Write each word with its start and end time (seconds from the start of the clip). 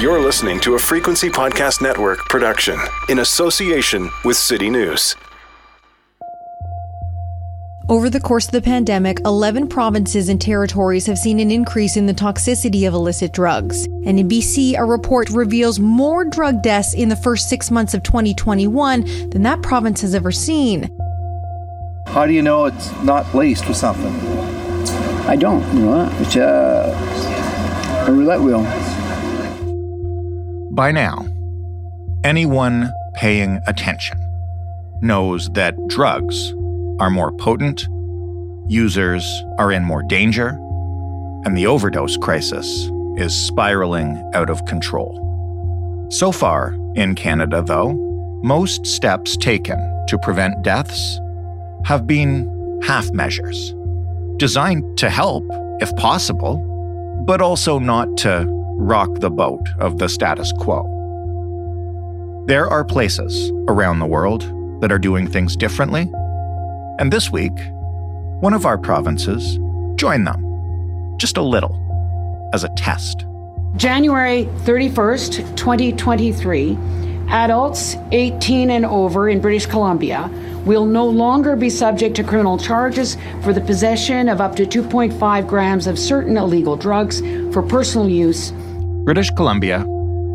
You're 0.00 0.22
listening 0.22 0.58
to 0.60 0.74
a 0.74 0.78
Frequency 0.78 1.28
Podcast 1.28 1.82
Network 1.82 2.20
production 2.30 2.78
in 3.10 3.18
association 3.18 4.08
with 4.24 4.38
City 4.38 4.70
News. 4.70 5.14
Over 7.90 8.08
the 8.08 8.20
course 8.20 8.46
of 8.46 8.52
the 8.52 8.62
pandemic, 8.62 9.20
11 9.26 9.68
provinces 9.68 10.30
and 10.30 10.40
territories 10.40 11.04
have 11.04 11.18
seen 11.18 11.40
an 11.40 11.50
increase 11.50 11.98
in 11.98 12.06
the 12.06 12.14
toxicity 12.14 12.88
of 12.88 12.94
illicit 12.94 13.34
drugs. 13.34 13.84
And 13.84 14.18
in 14.18 14.28
BC, 14.30 14.78
a 14.78 14.84
report 14.84 15.28
reveals 15.28 15.78
more 15.78 16.24
drug 16.24 16.62
deaths 16.62 16.94
in 16.94 17.10
the 17.10 17.16
first 17.16 17.50
six 17.50 17.70
months 17.70 17.92
of 17.92 18.02
2021 18.02 19.28
than 19.28 19.42
that 19.42 19.60
province 19.60 20.00
has 20.00 20.14
ever 20.14 20.32
seen. 20.32 20.84
How 22.06 22.24
do 22.26 22.32
you 22.32 22.40
know 22.40 22.64
it's 22.64 22.90
not 23.02 23.34
laced 23.34 23.68
with 23.68 23.76
something? 23.76 24.14
I 25.26 25.36
don't, 25.36 25.62
you 25.74 25.82
know, 25.82 26.10
it's 26.20 26.36
uh, 26.36 28.06
a 28.08 28.10
roulette 28.10 28.40
wheel. 28.40 28.64
By 30.80 30.92
now, 30.92 31.26
anyone 32.24 32.90
paying 33.12 33.60
attention 33.66 34.18
knows 35.02 35.50
that 35.50 35.76
drugs 35.88 36.54
are 36.98 37.10
more 37.10 37.32
potent, 37.32 37.86
users 38.66 39.22
are 39.58 39.72
in 39.72 39.84
more 39.84 40.02
danger, 40.02 40.58
and 41.44 41.54
the 41.54 41.66
overdose 41.66 42.16
crisis 42.16 42.66
is 43.18 43.36
spiraling 43.36 44.26
out 44.32 44.48
of 44.48 44.64
control. 44.64 46.08
So 46.10 46.32
far, 46.32 46.74
in 46.94 47.14
Canada, 47.14 47.60
though, 47.60 47.92
most 48.42 48.86
steps 48.86 49.36
taken 49.36 49.76
to 50.08 50.16
prevent 50.16 50.62
deaths 50.62 51.20
have 51.84 52.06
been 52.06 52.80
half 52.84 53.12
measures, 53.12 53.74
designed 54.38 54.96
to 54.96 55.10
help, 55.10 55.44
if 55.82 55.94
possible, 55.96 56.56
but 57.26 57.42
also 57.42 57.78
not 57.78 58.16
to 58.16 58.59
rock 58.80 59.10
the 59.20 59.30
boat 59.30 59.66
of 59.78 59.98
the 59.98 60.08
status 60.08 60.52
quo. 60.58 60.82
There 62.46 62.66
are 62.66 62.84
places 62.84 63.52
around 63.68 63.98
the 63.98 64.06
world 64.06 64.42
that 64.80 64.90
are 64.90 64.98
doing 64.98 65.28
things 65.28 65.56
differently 65.56 66.10
and 67.00 67.10
this 67.10 67.32
week, 67.32 67.58
one 68.40 68.52
of 68.52 68.66
our 68.66 68.76
provinces 68.76 69.58
joined 69.94 70.26
them, 70.26 71.16
just 71.18 71.38
a 71.38 71.42
little, 71.42 71.74
as 72.52 72.62
a 72.62 72.68
test. 72.76 73.24
January 73.76 74.44
31st, 74.66 75.56
2023, 75.56 76.76
adults 77.30 77.96
18 78.12 78.68
and 78.68 78.84
over 78.84 79.30
in 79.30 79.40
British 79.40 79.64
Columbia 79.64 80.28
will 80.66 80.84
no 80.84 81.06
longer 81.06 81.56
be 81.56 81.70
subject 81.70 82.16
to 82.16 82.22
criminal 82.22 82.58
charges 82.58 83.16
for 83.42 83.54
the 83.54 83.62
possession 83.62 84.28
of 84.28 84.42
up 84.42 84.54
to 84.56 84.66
2.5 84.66 85.48
grams 85.48 85.86
of 85.86 85.98
certain 85.98 86.36
illegal 86.36 86.76
drugs 86.76 87.20
for 87.50 87.62
personal 87.62 88.10
use. 88.10 88.52
British 89.10 89.30
Columbia 89.32 89.80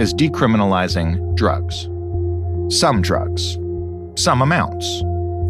is 0.02 0.14
decriminalizing 0.14 1.34
drugs. 1.38 1.88
Some 2.78 3.02
drugs, 3.02 3.58
some 4.22 4.42
amounts 4.42 5.00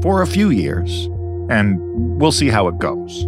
for 0.03 0.21
a 0.21 0.27
few 0.27 0.51
years, 0.51 1.07
and 1.49 1.79
we'll 2.21 2.31
see 2.31 2.49
how 2.49 2.67
it 2.67 2.77
goes. 2.77 3.23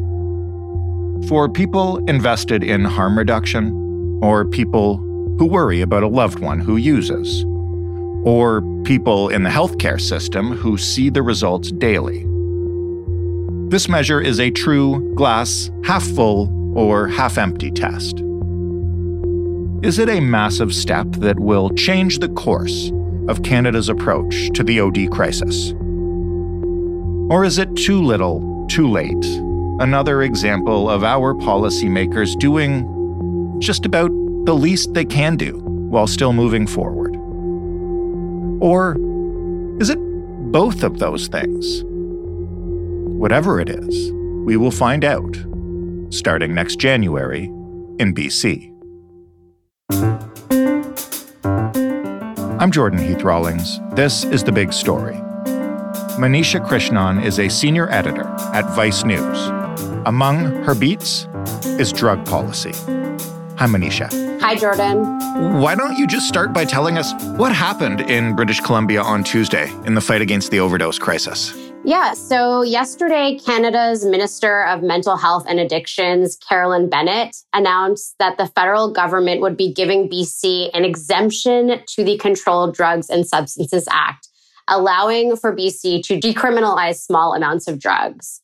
For 1.28 1.50
people 1.50 1.98
invested 2.08 2.64
in 2.64 2.86
harm 2.86 3.18
reduction, 3.18 4.20
or 4.22 4.45
people 4.45 4.98
who 5.40 5.48
worry 5.48 5.81
about 5.81 6.03
a 6.03 6.08
loved 6.08 6.42
one 6.42 6.59
who 6.59 6.78
uses, 6.78 7.44
or 8.23 8.62
people 8.84 9.30
in 9.30 9.42
the 9.42 9.50
healthcare 9.50 10.00
system 10.00 10.52
who 10.52 10.78
see 10.78 11.09
the 11.09 11.23
results 11.23 11.72
daily. 11.72 12.23
This 13.70 13.90
measure 13.90 14.22
is 14.22 14.40
a 14.40 14.52
true 14.52 15.12
glass 15.16 15.72
half 15.84 16.03
full 16.03 16.78
or 16.78 17.08
half 17.08 17.40
empty 17.40 17.72
test. 17.72 18.22
Is 19.83 20.00
it 20.00 20.09
a 20.09 20.20
massive 20.20 20.73
step 20.73 21.06
that 21.17 21.39
will 21.39 21.70
change 21.70 22.17
the 22.17 22.30
course 22.30 22.92
of 23.28 23.44
Canada's 23.44 23.89
approach 23.89 24.50
to 24.56 24.64
the 24.64 24.80
OD 24.80 25.11
crisis? 25.11 25.73
Or 27.30 27.45
is 27.45 27.59
it 27.59 27.75
too 27.75 28.02
little, 28.02 28.66
too 28.68 28.90
late? 28.90 29.24
Another 29.79 30.24
example 30.24 30.90
of 30.90 31.03
our 31.03 31.35
policymakers 31.35 32.38
doing 32.40 33.59
just 33.59 33.85
about 33.85 34.09
the 34.46 34.56
least 34.56 34.96
they 34.96 35.06
can 35.06 35.35
do 35.35 35.59
while 35.59 36.07
still 36.07 36.34
moving 36.34 36.66
forward? 36.66 37.16
Or 38.59 38.97
is 39.80 39.91
it 39.91 40.00
both 40.51 40.81
of 40.81 40.97
those 40.97 41.28
things? 41.28 41.84
Whatever 41.85 43.59
it 43.59 43.69
is, 43.69 44.12
we 44.44 44.57
will 44.57 44.72
find 44.72 45.06
out 45.06 45.38
starting 46.09 46.56
next 46.56 46.78
January 46.78 47.44
in 48.00 48.16
BC. 48.16 48.76
I'm 52.59 52.72
Jordan 52.72 52.97
Heath 52.97 53.22
Rawlings. 53.22 53.79
This 53.91 54.23
is 54.23 54.44
The 54.44 54.51
Big 54.51 54.73
Story. 54.73 55.13
Manisha 56.18 56.59
Krishnan 56.68 57.23
is 57.23 57.38
a 57.38 57.50
senior 57.50 57.88
editor 57.91 58.23
at 58.51 58.66
Vice 58.75 59.03
News. 59.03 59.47
Among 60.07 60.63
her 60.63 60.73
beats 60.73 61.28
is 61.63 61.94
drug 61.94 62.25
policy. 62.25 62.72
Hi, 63.57 63.68
Manisha. 63.68 64.09
Hi, 64.41 64.56
Jordan. 64.56 65.03
Why 65.62 65.75
don't 65.75 65.97
you 65.97 66.07
just 66.07 66.28
start 66.28 66.51
by 66.51 66.66
telling 66.66 66.97
us 66.97 67.13
what 67.38 67.51
happened 67.51 68.01
in 68.01 68.35
British 68.35 68.59
Columbia 68.59 69.03
on 69.03 69.24
Tuesday 69.24 69.72
in 69.85 69.94
the 69.94 70.01
fight 70.01 70.22
against 70.22 70.50
the 70.50 70.59
overdose 70.59 70.97
crisis? 70.97 71.53
Yeah, 71.88 72.16
so 72.16 72.64
yesterday, 72.64 73.40
Canada's 73.40 74.03
Minister 74.03 74.66
of 74.66 74.84
Mental 74.84 75.16
Health 75.16 75.46
and 75.48 75.58
Addictions, 75.58 76.36
Carolyn 76.36 76.90
Bennett, 76.90 77.38
announced 77.53 78.16
that 78.20 78.38
the 78.38 78.48
federal 78.48 78.92
government 78.92 79.40
would 79.40 79.56
be 79.56 79.72
giving 79.72 80.09
BC 80.09 80.70
an 80.74 80.84
exemption 80.84 81.80
to 81.88 82.03
the 82.03 82.18
Controlled 82.18 82.75
Drugs 82.75 83.09
and 83.09 83.25
Substances 83.25 83.88
Act 83.90 84.28
allowing 84.68 85.38
for 85.38 85.56
BC 85.56 86.03
to 86.03 86.20
decriminalize 86.20 86.98
small 86.98 87.34
amounts 87.34 87.70
of 87.70 87.80
drugs. 87.80 88.42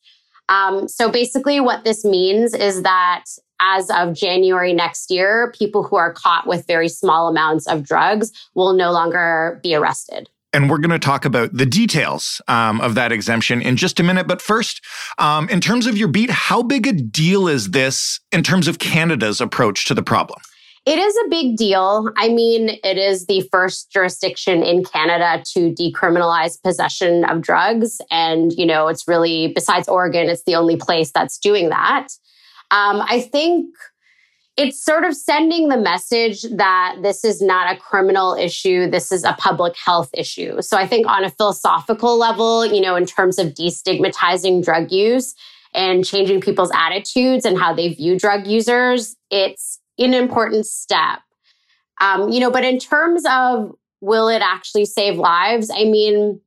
Um, 0.49 0.87
so 0.87 1.09
basically, 1.09 1.59
what 1.59 1.83
this 1.83 2.05
means 2.05 2.53
is 2.53 2.83
that 2.83 3.25
as 3.59 3.89
of 3.89 4.13
January 4.13 4.71
next 4.71 5.11
year, 5.11 5.53
people 5.57 5.83
who 5.83 5.95
are 5.95 6.13
caught 6.13 6.47
with 6.47 6.67
very 6.67 6.89
small 6.89 7.27
amounts 7.27 7.67
of 7.67 7.83
drugs 7.83 8.31
will 8.55 8.73
no 8.73 8.91
longer 8.91 9.59
be 9.63 9.75
arrested. 9.75 10.29
And 10.53 10.69
we're 10.69 10.77
going 10.77 10.91
to 10.91 10.99
talk 10.99 11.25
about 11.25 11.51
the 11.51 11.65
details 11.65 12.39
um, 12.47 12.79
of 12.81 12.93
that 12.93 13.11
exemption 13.11 13.61
in 13.61 13.75
just 13.75 13.99
a 13.99 14.03
minute. 14.03 14.27
But 14.27 14.39
first, 14.39 14.85
um, 15.17 15.49
in 15.49 15.59
terms 15.59 15.87
of 15.87 15.97
your 15.97 16.07
beat, 16.07 16.29
how 16.29 16.61
big 16.61 16.85
a 16.85 16.93
deal 16.93 17.47
is 17.47 17.71
this 17.71 18.19
in 18.31 18.43
terms 18.43 18.67
of 18.67 18.77
Canada's 18.77 19.41
approach 19.41 19.85
to 19.85 19.95
the 19.95 20.03
problem? 20.03 20.39
It 20.85 20.99
is 20.99 21.15
a 21.25 21.29
big 21.29 21.55
deal. 21.55 22.09
I 22.17 22.27
mean, 22.27 22.77
it 22.83 22.97
is 22.97 23.25
the 23.25 23.47
first 23.51 23.89
jurisdiction 23.91 24.63
in 24.63 24.83
Canada 24.83 25.41
to 25.53 25.73
decriminalize 25.73 26.61
possession 26.61 27.23
of 27.23 27.41
drugs. 27.41 27.99
And, 28.11 28.51
you 28.53 28.65
know, 28.65 28.89
it's 28.89 29.07
really, 29.07 29.53
besides 29.55 29.87
Oregon, 29.87 30.29
it's 30.29 30.43
the 30.43 30.55
only 30.55 30.75
place 30.75 31.11
that's 31.11 31.37
doing 31.39 31.69
that. 31.69 32.09
Um, 32.69 33.01
I 33.07 33.21
think 33.21 33.73
it's 34.55 34.83
sort 34.83 35.03
of 35.03 35.15
sending 35.15 35.69
the 35.69 35.77
message 35.77 36.43
that 36.43 36.97
this 37.01 37.25
is 37.25 37.41
not 37.41 37.75
a 37.75 37.79
criminal 37.79 38.35
issue. 38.35 38.89
This 38.89 39.11
is 39.11 39.23
a 39.23 39.33
public 39.33 39.75
health 39.75 40.09
issue. 40.13 40.61
So 40.61 40.77
I 40.77 40.85
think 40.85 41.07
on 41.07 41.23
a 41.23 41.29
philosophical 41.31 42.17
level, 42.17 42.65
you 42.65 42.79
know, 42.79 42.95
in 42.95 43.05
terms 43.05 43.39
of 43.39 43.47
destigmatizing 43.53 44.63
drug 44.63 44.91
use 44.91 45.33
and 45.73 46.05
changing 46.05 46.41
people's 46.41 46.71
attitudes 46.73 47.45
and 47.45 47.57
how 47.57 47.73
they 47.73 47.89
view 47.93 48.19
drug 48.19 48.45
users, 48.45 49.15
it's 49.31 49.79
an 49.97 50.13
important 50.13 50.67
step. 50.67 51.19
Um, 51.99 52.29
you 52.29 52.39
know, 52.39 52.51
but 52.51 52.63
in 52.63 52.77
terms 52.77 53.23
of 53.27 53.71
will 54.01 54.27
it 54.27 54.41
actually 54.43 54.85
save 54.85 55.17
lives? 55.17 55.71
I 55.73 55.85
mean, 55.85 56.41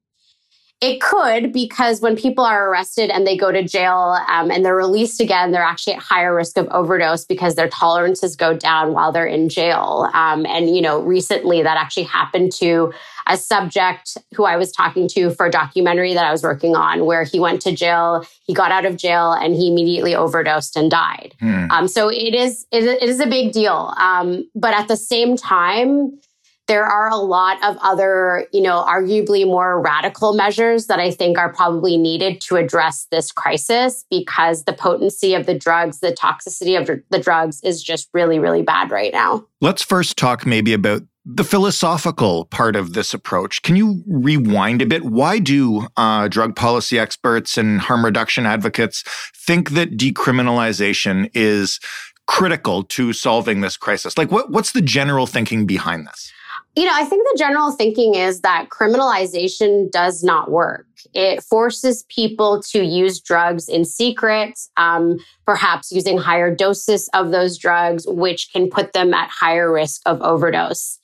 it 0.82 1.00
could 1.00 1.54
because 1.54 2.03
when 2.03 2.16
people 2.16 2.44
are 2.44 2.69
arrested 2.69 3.09
and 3.09 3.26
they 3.26 3.34
go 3.37 3.50
to 3.50 3.62
jail 3.62 4.19
um, 4.28 4.50
and 4.50 4.62
they're 4.62 4.76
released 4.76 5.22
again, 5.22 5.50
they're 5.50 5.62
actually 5.62 5.94
at 5.94 6.03
higher 6.03 6.34
risk 6.34 6.59
of 6.59 6.69
overdose 6.69 7.25
because 7.25 7.54
their 7.54 7.69
tolerances 7.69 8.37
go 8.37 8.54
down 8.54 8.92
while 8.92 9.10
they're 9.10 9.26
in 9.26 9.48
jail. 9.48 10.10
Um, 10.12 10.44
and, 10.44 10.75
you 10.75 10.82
know, 10.82 11.00
recently 11.00 11.62
that 11.62 11.78
actually 11.78 12.03
happened 12.03 12.53
to 12.56 12.92
a 13.27 13.39
subject 13.39 14.18
who 14.34 14.45
I 14.45 14.56
was 14.56 14.71
talking 14.71 15.09
to 15.09 15.30
for 15.30 15.47
a 15.47 15.51
documentary 15.51 16.12
that 16.12 16.27
I 16.27 16.30
was 16.30 16.42
working 16.42 16.77
on, 16.77 17.06
where 17.06 17.24
he 17.24 17.41
went 17.41 17.62
to 17.62 17.72
jail, 17.74 18.27
he 18.47 18.53
got 18.53 18.71
out 18.71 18.84
of 18.84 18.97
jail, 18.97 19.33
and 19.33 19.54
he 19.54 19.68
immediately 19.68 20.15
overdosed 20.15 20.77
and 20.77 20.91
died. 20.91 21.34
Hmm. 21.41 21.71
Um, 21.71 21.89
so 21.89 22.09
it 22.09 22.34
is 22.34 22.66
it 22.71 23.03
is 23.03 23.18
a 23.18 23.27
big 23.27 23.53
deal. 23.53 23.95
Um, 23.98 24.48
but 24.54 24.74
at 24.74 24.89
the 24.89 24.97
same 24.97 25.36
time, 25.36 26.21
there 26.66 26.84
are 26.84 27.09
a 27.09 27.16
lot 27.16 27.63
of 27.63 27.77
other, 27.80 28.47
you 28.53 28.60
know, 28.60 28.84
arguably 28.86 29.45
more 29.45 29.80
radical 29.80 30.34
measures 30.34 30.86
that 30.86 30.98
I 30.98 31.10
think 31.10 31.39
are 31.39 31.53
probably 31.53 31.97
needed 31.97 32.41
to 32.42 32.57
address 32.57 33.07
this 33.10 33.30
crisis 33.30 34.04
because 34.10 34.65
the 34.65 34.72
potency 34.72 35.34
of 35.34 35.47
the 35.47 35.54
drugs, 35.54 36.01
the 36.01 36.13
toxicity 36.13 36.78
of 36.78 37.01
the 37.10 37.18
drugs 37.18 37.60
is 37.63 37.83
just 37.83 38.09
really, 38.13 38.39
really 38.39 38.63
bad 38.63 38.91
right 38.91 39.13
now. 39.13 39.45
Let's 39.60 39.83
first 39.83 40.16
talk 40.16 40.45
maybe 40.45 40.72
about 40.72 41.03
the 41.24 41.45
philosophical 41.45 42.45
part 42.47 42.77
of 42.77 42.92
this 42.92 43.13
approach. 43.13 43.63
Can 43.63 43.74
you 43.74 44.03
rewind 44.07 44.80
a 44.80 44.86
bit? 44.86 45.04
Why 45.04 45.41
do 45.41 45.86
uh, 45.97 46.28
drug 46.28 46.54
policy 46.54 46.98
experts 46.98 47.59
and 47.59 47.80
harm 47.80 48.04
reduction 48.04 48.47
advocates 48.47 49.03
think 49.34 49.71
that 49.71 49.97
decriminalization 49.97 51.30
is 51.34 51.80
critical 52.28 52.84
to 52.84 53.13
solving 53.13 53.60
this 53.60 53.77
crisis? 53.77 54.16
Like, 54.16 54.30
what, 54.30 54.51
what's 54.51 54.72
the 54.72 54.83
general 54.83 55.27
thinking 55.27 55.66
behind 55.66 56.07
this? 56.07 56.33
You 56.77 56.84
know, 56.84 56.93
I 56.95 57.07
think 57.07 57.27
the 57.33 57.39
general 57.39 57.73
thinking 57.73 58.15
is 58.15 58.43
that 58.43 58.69
criminalization 58.69 59.91
does 59.91 60.23
not 60.23 60.51
work. 60.51 60.87
It 61.15 61.43
forces 61.43 62.05
people 62.11 62.63
to 62.65 62.84
use 62.84 63.19
drugs 63.19 63.67
in 63.67 63.87
secret, 63.87 64.59
um, 64.77 65.17
perhaps 65.47 65.91
using 65.91 66.19
higher 66.19 66.55
doses 66.55 67.09
of 67.15 67.31
those 67.31 67.57
drugs, 67.57 68.05
which 68.07 68.53
can 68.53 68.69
put 68.69 68.93
them 68.93 69.15
at 69.15 69.31
higher 69.31 69.73
risk 69.73 70.03
of 70.05 70.21
overdose. 70.21 70.99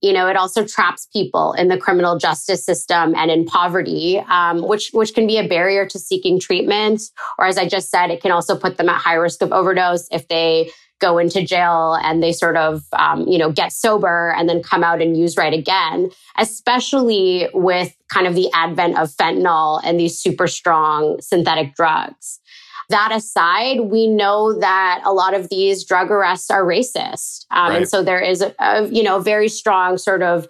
You 0.00 0.12
know, 0.12 0.28
it 0.28 0.36
also 0.36 0.64
traps 0.64 1.08
people 1.12 1.54
in 1.54 1.68
the 1.68 1.76
criminal 1.76 2.18
justice 2.18 2.64
system 2.64 3.14
and 3.16 3.30
in 3.30 3.44
poverty, 3.44 4.22
um, 4.28 4.66
which 4.66 4.90
which 4.92 5.14
can 5.14 5.26
be 5.26 5.38
a 5.38 5.48
barrier 5.48 5.86
to 5.86 5.98
seeking 5.98 6.38
treatment. 6.38 7.02
Or, 7.38 7.46
as 7.46 7.58
I 7.58 7.68
just 7.68 7.90
said, 7.90 8.10
it 8.10 8.22
can 8.22 8.30
also 8.30 8.56
put 8.56 8.76
them 8.76 8.88
at 8.88 9.00
high 9.00 9.14
risk 9.14 9.42
of 9.42 9.52
overdose 9.52 10.06
if 10.12 10.28
they 10.28 10.70
go 11.00 11.18
into 11.18 11.44
jail 11.44 11.96
and 12.02 12.22
they 12.22 12.32
sort 12.32 12.56
of, 12.56 12.82
um, 12.92 13.26
you 13.28 13.38
know, 13.38 13.52
get 13.52 13.72
sober 13.72 14.34
and 14.36 14.48
then 14.48 14.62
come 14.62 14.82
out 14.82 15.00
and 15.00 15.16
use 15.16 15.36
right 15.36 15.54
again, 15.54 16.10
especially 16.38 17.48
with 17.54 17.94
kind 18.12 18.26
of 18.26 18.34
the 18.34 18.50
advent 18.52 18.98
of 18.98 19.08
fentanyl 19.10 19.80
and 19.84 20.00
these 20.00 20.18
super 20.18 20.48
strong 20.48 21.16
synthetic 21.20 21.74
drugs. 21.76 22.40
That 22.90 23.12
aside, 23.12 23.80
we 23.80 24.06
know 24.06 24.58
that 24.58 25.02
a 25.04 25.12
lot 25.12 25.34
of 25.34 25.48
these 25.50 25.84
drug 25.84 26.10
arrests 26.10 26.50
are 26.50 26.64
racist. 26.64 27.44
Um, 27.50 27.68
right. 27.68 27.76
And 27.76 27.88
so 27.88 28.02
there 28.02 28.20
is 28.20 28.40
a, 28.40 28.54
a, 28.58 28.86
you 28.88 29.02
know, 29.02 29.18
very 29.18 29.48
strong 29.48 29.98
sort 29.98 30.22
of 30.22 30.48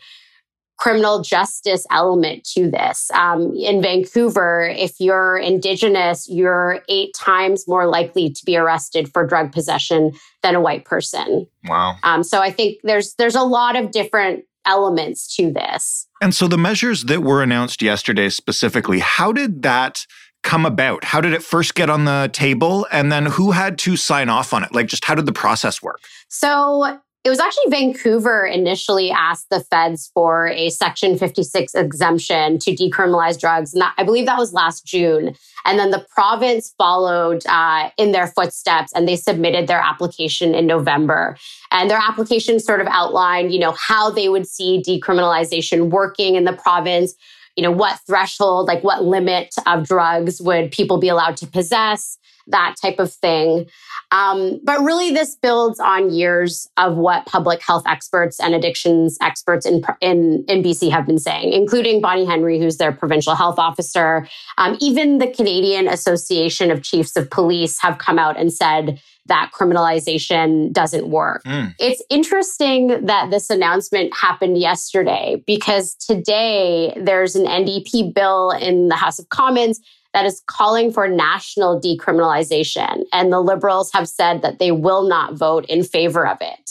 criminal 0.78 1.20
justice 1.22 1.84
element 1.90 2.44
to 2.54 2.70
this. 2.70 3.10
Um, 3.12 3.52
in 3.56 3.82
Vancouver, 3.82 4.72
if 4.76 5.00
you're 5.00 5.36
Indigenous, 5.36 6.28
you're 6.28 6.82
eight 6.88 7.12
times 7.14 7.66
more 7.66 7.86
likely 7.86 8.30
to 8.30 8.44
be 8.44 8.56
arrested 8.56 9.12
for 9.12 9.26
drug 9.26 9.50
possession 9.50 10.12
than 10.44 10.54
a 10.54 10.60
white 10.60 10.84
person. 10.84 11.48
Wow. 11.64 11.96
Um, 12.04 12.22
so 12.22 12.40
I 12.40 12.52
think 12.52 12.78
there's 12.84 13.14
there's 13.14 13.34
a 13.34 13.42
lot 13.42 13.74
of 13.74 13.90
different 13.90 14.44
elements 14.64 15.34
to 15.36 15.50
this. 15.50 16.06
And 16.20 16.34
so 16.34 16.46
the 16.46 16.58
measures 16.58 17.04
that 17.04 17.22
were 17.22 17.42
announced 17.42 17.82
yesterday 17.82 18.28
specifically, 18.28 19.00
how 19.00 19.32
did 19.32 19.62
that 19.62 20.06
come 20.48 20.64
about? 20.64 21.04
How 21.04 21.20
did 21.20 21.34
it 21.34 21.42
first 21.42 21.74
get 21.74 21.90
on 21.90 22.06
the 22.06 22.30
table? 22.32 22.86
And 22.90 23.12
then 23.12 23.26
who 23.26 23.50
had 23.50 23.76
to 23.80 23.96
sign 23.96 24.30
off 24.30 24.54
on 24.54 24.64
it? 24.64 24.72
Like, 24.72 24.86
just 24.86 25.04
how 25.04 25.14
did 25.14 25.26
the 25.26 25.32
process 25.32 25.82
work? 25.82 26.00
So 26.28 26.98
it 27.22 27.28
was 27.28 27.38
actually 27.38 27.68
Vancouver 27.68 28.46
initially 28.46 29.10
asked 29.10 29.50
the 29.50 29.60
feds 29.60 30.10
for 30.14 30.48
a 30.48 30.70
Section 30.70 31.18
56 31.18 31.74
exemption 31.74 32.58
to 32.60 32.74
decriminalize 32.74 33.38
drugs. 33.38 33.74
And 33.74 33.82
that, 33.82 33.92
I 33.98 34.04
believe 34.04 34.24
that 34.24 34.38
was 34.38 34.54
last 34.54 34.86
June. 34.86 35.34
And 35.66 35.78
then 35.78 35.90
the 35.90 36.06
province 36.14 36.74
followed 36.78 37.44
uh, 37.46 37.90
in 37.98 38.12
their 38.12 38.28
footsteps 38.28 38.90
and 38.94 39.06
they 39.06 39.16
submitted 39.16 39.66
their 39.66 39.80
application 39.80 40.54
in 40.54 40.66
November. 40.66 41.36
And 41.72 41.90
their 41.90 42.00
application 42.00 42.58
sort 42.58 42.80
of 42.80 42.86
outlined, 42.86 43.52
you 43.52 43.58
know, 43.58 43.72
how 43.72 44.08
they 44.08 44.30
would 44.30 44.46
see 44.46 44.82
decriminalization 44.82 45.90
working 45.90 46.36
in 46.36 46.44
the 46.44 46.54
province, 46.54 47.14
you 47.58 47.62
know, 47.64 47.72
what 47.72 47.98
threshold, 48.06 48.68
like 48.68 48.84
what 48.84 49.02
limit 49.02 49.52
of 49.66 49.84
drugs 49.84 50.40
would 50.40 50.70
people 50.70 50.98
be 50.98 51.08
allowed 51.08 51.36
to 51.36 51.44
possess, 51.44 52.16
that 52.46 52.76
type 52.80 53.00
of 53.00 53.12
thing. 53.12 53.66
Um, 54.12 54.60
but 54.62 54.80
really, 54.80 55.10
this 55.10 55.34
builds 55.34 55.80
on 55.80 56.10
years 56.10 56.68
of 56.76 56.96
what 56.96 57.26
public 57.26 57.60
health 57.60 57.82
experts 57.84 58.38
and 58.38 58.54
addictions 58.54 59.18
experts 59.20 59.66
in, 59.66 59.82
in, 60.00 60.44
in 60.46 60.62
BC 60.62 60.88
have 60.92 61.04
been 61.04 61.18
saying, 61.18 61.52
including 61.52 62.00
Bonnie 62.00 62.24
Henry, 62.24 62.60
who's 62.60 62.76
their 62.76 62.92
provincial 62.92 63.34
health 63.34 63.58
officer. 63.58 64.26
Um, 64.56 64.78
even 64.80 65.18
the 65.18 65.26
Canadian 65.26 65.88
Association 65.88 66.70
of 66.70 66.84
Chiefs 66.84 67.16
of 67.16 67.28
Police 67.28 67.82
have 67.82 67.98
come 67.98 68.20
out 68.20 68.38
and 68.38 68.52
said 68.52 69.00
that 69.28 69.50
criminalization 69.54 70.72
doesn't 70.72 71.08
work. 71.08 71.42
Mm. 71.44 71.74
It's 71.78 72.02
interesting 72.10 73.06
that 73.06 73.30
this 73.30 73.50
announcement 73.50 74.14
happened 74.14 74.58
yesterday 74.58 75.42
because 75.46 75.94
today 75.94 76.92
there's 77.00 77.36
an 77.36 77.46
NDP 77.46 78.12
bill 78.14 78.50
in 78.50 78.88
the 78.88 78.96
House 78.96 79.18
of 79.18 79.28
Commons 79.28 79.80
that 80.14 80.24
is 80.24 80.42
calling 80.46 80.92
for 80.92 81.06
national 81.06 81.80
decriminalization. 81.80 83.04
And 83.12 83.32
the 83.32 83.40
liberals 83.40 83.92
have 83.92 84.08
said 84.08 84.42
that 84.42 84.58
they 84.58 84.72
will 84.72 85.06
not 85.06 85.34
vote 85.34 85.64
in 85.66 85.84
favor 85.84 86.26
of 86.26 86.38
it. 86.40 86.70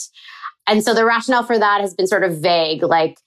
And 0.66 0.84
so 0.84 0.92
the 0.92 1.04
rationale 1.04 1.44
for 1.44 1.58
that 1.58 1.80
has 1.80 1.94
been 1.94 2.06
sort 2.06 2.24
of 2.24 2.38
vague. 2.38 2.82
Like, 2.82 3.18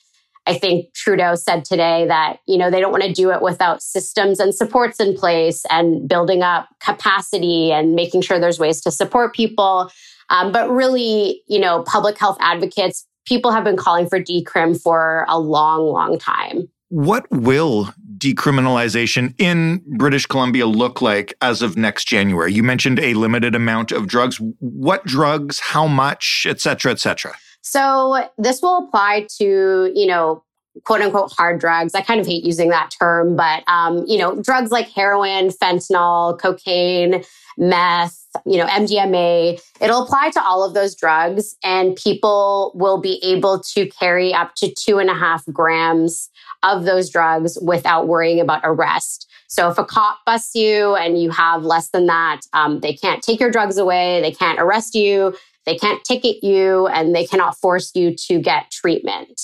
I 0.48 0.58
think 0.58 0.94
Trudeau 0.96 1.36
said 1.36 1.64
today 1.66 2.08
that, 2.08 2.38
you 2.48 2.58
know, 2.58 2.72
they 2.72 2.80
don't 2.80 2.92
want 2.92 3.04
to 3.04 3.14
do 3.14 3.32
it 3.32 3.42
without 3.42 3.82
systems 3.82 4.40
and 4.40 4.56
supports 4.56 5.00
in 5.00 5.16
place 5.16 5.64
and 5.70 6.10
building 6.10 6.42
up 6.42 6.68
capacity 6.80 7.72
and 7.72 7.94
making 7.94 8.22
sure 8.22 8.40
there's 8.40 8.60
ways 8.60 8.82
to 8.82 8.92
support 8.92 9.36
people. 9.36 9.92
Um, 10.30 10.52
but 10.52 10.70
really, 10.70 11.44
you 11.48 11.60
know, 11.60 11.84
public 11.84 12.18
health 12.18 12.38
advocates, 12.40 13.06
people 13.28 13.52
have 13.52 13.64
been 13.64 13.78
calling 13.78 14.10
for 14.10 14.20
decrim 14.20 14.82
for 14.82 15.26
a 15.30 15.38
long, 15.40 15.86
long 15.86 16.18
time. 16.18 16.68
What 16.90 17.26
will 17.30 17.94
decriminalization 18.18 19.34
in 19.40 19.82
British 19.98 20.26
Columbia 20.26 20.66
look 20.66 21.02
like 21.02 21.34
as 21.42 21.62
of 21.62 21.78
next 21.78 22.06
January? 22.06 22.52
You 22.52 22.64
mentioned 22.64 23.00
a 23.00 23.14
limited 23.14 23.56
amount 23.56 23.92
of 23.92 24.08
drugs. 24.08 24.38
What 24.60 25.06
drugs, 25.06 25.60
how 25.60 25.88
much, 25.88 26.46
et 26.50 26.60
cetera, 26.60 26.92
et 26.92 27.00
cetera? 27.00 27.34
So 27.62 28.28
this 28.38 28.62
will 28.62 28.86
apply 28.86 29.28
to, 29.38 29.92
you 29.94 30.08
know, 30.08 30.44
quote 30.86 31.02
unquote 31.02 31.32
hard 31.32 31.60
drugs. 31.60 31.94
I 31.96 32.02
kind 32.02 32.20
of 32.20 32.28
hate 32.28 32.44
using 32.44 32.70
that 32.70 32.92
term, 32.98 33.36
but, 33.36 33.64
um, 33.68 34.06
you 34.08 34.18
know, 34.18 34.42
drugs 34.42 34.72
like 34.72 34.90
heroin, 34.90 35.50
fentanyl, 35.50 36.40
cocaine, 36.40 37.24
meth, 37.58 38.18
you 38.46 38.58
know, 38.58 38.66
MDMA. 38.66 39.62
It'll 39.82 40.04
apply 40.04 40.30
to 40.32 40.42
all 40.42 40.64
of 40.64 40.74
those 40.74 40.96
drugs 40.96 41.56
and 41.64 41.96
people 41.96 42.72
will 42.76 43.00
be 43.00 43.20
able 43.24 43.60
to 43.74 43.88
carry 43.88 44.34
up 44.34 44.56
to 44.56 44.74
two 44.74 45.00
and 45.00 45.10
a 45.10 45.14
half 45.14 45.44
grams 45.52 46.30
of 46.64 46.86
those 46.86 47.10
drugs 47.10 47.58
without 47.62 48.08
worrying 48.08 48.40
about 48.40 48.62
arrest. 48.64 49.28
So 49.48 49.70
if 49.70 49.78
a 49.78 49.84
cop 49.84 50.20
busts 50.26 50.56
you 50.56 50.96
and 50.96 51.22
you 51.22 51.30
have 51.32 51.64
less 51.64 51.90
than 51.90 52.06
that, 52.06 52.42
um, 52.54 52.80
they 52.80 52.94
can't 52.94 53.22
take 53.22 53.40
your 53.40 53.52
drugs 53.52 53.78
away, 53.78 54.22
they 54.22 54.32
can't 54.32 54.60
arrest 54.60 54.96
you, 54.96 55.36
they 55.66 55.78
can't 55.78 56.04
ticket 56.04 56.44
you, 56.44 56.88
and 56.88 57.16
they 57.16 57.26
cannot 57.26 57.58
force 57.58 57.92
you 57.96 58.16
to 58.28 58.40
get 58.40 58.72
treatment. 58.72 59.42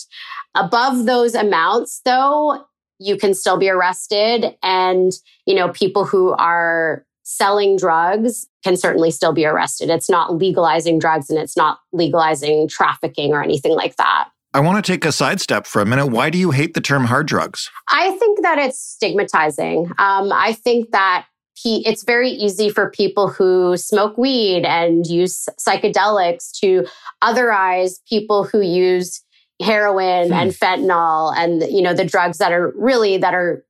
Above 0.56 1.06
those 1.06 1.36
amounts, 1.36 2.02
though, 2.06 2.66
you 3.00 3.18
can 3.18 3.34
still 3.34 3.58
be 3.58 3.70
arrested. 3.70 4.56
And, 4.64 5.12
you 5.46 5.54
know, 5.54 5.70
people 5.70 6.06
who 6.06 6.32
are 6.34 7.06
selling 7.24 7.78
drugs 7.78 8.48
can 8.64 8.78
certainly 8.78 9.12
still 9.12 9.34
be 9.34 9.46
arrested. 9.46 9.90
It's 9.90 10.10
not 10.10 10.36
legalizing 10.36 10.98
drugs 10.98 11.30
and 11.30 11.38
it's 11.38 11.58
not 11.58 11.80
legalizing 11.92 12.68
trafficking 12.68 13.34
or 13.34 13.44
anything 13.44 13.76
like 13.76 13.98
that. 13.98 14.30
I 14.54 14.62
want 14.62 14.84
to 14.84 14.92
take 14.92 15.06
a 15.06 15.12
sidestep 15.12 15.68
for 15.68 15.82
a 15.82 15.86
minute. 15.86 16.08
Why 16.08 16.30
do 16.30 16.38
you 16.38 16.52
hate 16.52 16.74
the 16.74 16.82
term 16.82 17.06
hard 17.06 17.28
drugs? 17.28 17.70
I 17.90 18.12
think 18.18 18.42
that 18.42 18.58
it's 18.58 18.80
stigmatizing. 18.80 19.92
Um, 20.00 20.32
I 20.32 20.54
think 20.54 20.92
that 20.92 21.28
it's 21.64 22.04
very 22.04 22.30
easy 22.30 22.70
for 22.70 22.90
people 22.90 23.28
who 23.28 23.78
smoke 23.78 24.18
weed 24.18 24.66
and 24.66 25.08
use 25.08 25.48
psychedelics 25.60 26.52
to 26.60 26.86
otherize 27.24 28.00
people 28.08 28.44
who 28.44 28.62
use 28.62 29.24
heroin 29.62 30.28
hmm. 30.28 30.34
and 30.34 30.52
fentanyl 30.52 31.36
and 31.36 31.64
you 31.72 31.82
know 31.82 31.94
the 31.94 32.06
drugs 32.06 32.38
that 32.38 32.52
are 32.52 32.74
really 32.76 33.18
that 33.18 33.34
are 33.34 33.64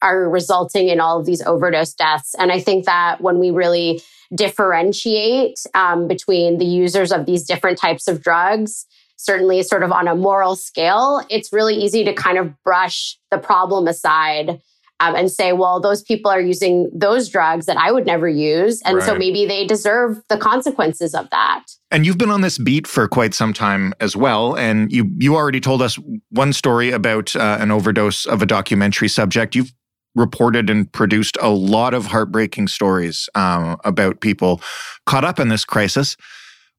are 0.00 0.28
resulting 0.28 0.88
in 0.88 1.00
all 1.00 1.20
of 1.20 1.26
these 1.26 1.42
overdose 1.42 1.92
deaths 1.92 2.34
and 2.38 2.50
i 2.50 2.58
think 2.58 2.86
that 2.86 3.20
when 3.20 3.38
we 3.38 3.50
really 3.50 4.00
differentiate 4.34 5.60
um, 5.74 6.08
between 6.08 6.58
the 6.58 6.64
users 6.64 7.12
of 7.12 7.26
these 7.26 7.44
different 7.44 7.78
types 7.78 8.08
of 8.08 8.22
drugs 8.22 8.86
certainly 9.16 9.62
sort 9.62 9.82
of 9.82 9.92
on 9.92 10.08
a 10.08 10.14
moral 10.14 10.56
scale, 10.56 11.24
it's 11.30 11.52
really 11.52 11.74
easy 11.74 12.04
to 12.04 12.12
kind 12.12 12.38
of 12.38 12.62
brush 12.62 13.18
the 13.30 13.38
problem 13.38 13.86
aside 13.88 14.60
um, 15.00 15.14
and 15.14 15.30
say, 15.30 15.52
well, 15.52 15.80
those 15.80 16.02
people 16.02 16.30
are 16.30 16.40
using 16.40 16.90
those 16.94 17.28
drugs 17.28 17.66
that 17.66 17.76
I 17.76 17.90
would 17.90 18.06
never 18.06 18.28
use. 18.28 18.80
And 18.82 18.98
right. 18.98 19.06
so 19.06 19.14
maybe 19.14 19.46
they 19.46 19.66
deserve 19.66 20.22
the 20.28 20.38
consequences 20.38 21.14
of 21.14 21.28
that. 21.30 21.64
And 21.90 22.06
you've 22.06 22.18
been 22.18 22.30
on 22.30 22.40
this 22.40 22.58
beat 22.58 22.86
for 22.86 23.08
quite 23.08 23.34
some 23.34 23.52
time 23.52 23.92
as 24.00 24.16
well. 24.16 24.56
And 24.56 24.90
you, 24.92 25.10
you 25.18 25.34
already 25.34 25.60
told 25.60 25.82
us 25.82 25.98
one 26.30 26.52
story 26.52 26.90
about 26.90 27.34
uh, 27.34 27.58
an 27.60 27.70
overdose 27.70 28.26
of 28.26 28.42
a 28.42 28.46
documentary 28.46 29.08
subject. 29.08 29.54
You've 29.54 29.72
reported 30.14 30.70
and 30.70 30.90
produced 30.92 31.36
a 31.40 31.50
lot 31.50 31.92
of 31.92 32.06
heartbreaking 32.06 32.68
stories 32.68 33.28
um, 33.34 33.76
about 33.84 34.20
people 34.20 34.60
caught 35.06 35.24
up 35.24 35.40
in 35.40 35.48
this 35.48 35.64
crisis. 35.64 36.16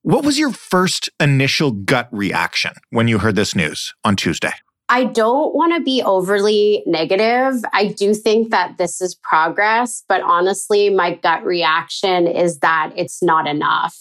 What 0.03 0.23
was 0.23 0.39
your 0.39 0.51
first 0.51 1.09
initial 1.19 1.71
gut 1.71 2.07
reaction 2.11 2.73
when 2.91 3.07
you 3.07 3.19
heard 3.19 3.35
this 3.35 3.55
news 3.55 3.93
on 4.03 4.15
Tuesday? 4.15 4.53
I 4.87 5.05
don't 5.05 5.55
want 5.55 5.73
to 5.73 5.81
be 5.81 6.03
overly 6.03 6.83
negative. 6.85 7.63
I 7.73 7.87
do 7.87 8.13
think 8.13 8.51
that 8.51 8.77
this 8.77 9.01
is 9.01 9.15
progress, 9.15 10.03
but 10.07 10.21
honestly, 10.21 10.89
my 10.89 11.15
gut 11.15 11.43
reaction 11.43 12.27
is 12.27 12.59
that 12.59 12.91
it's 12.95 13.23
not 13.23 13.47
enough. 13.47 13.97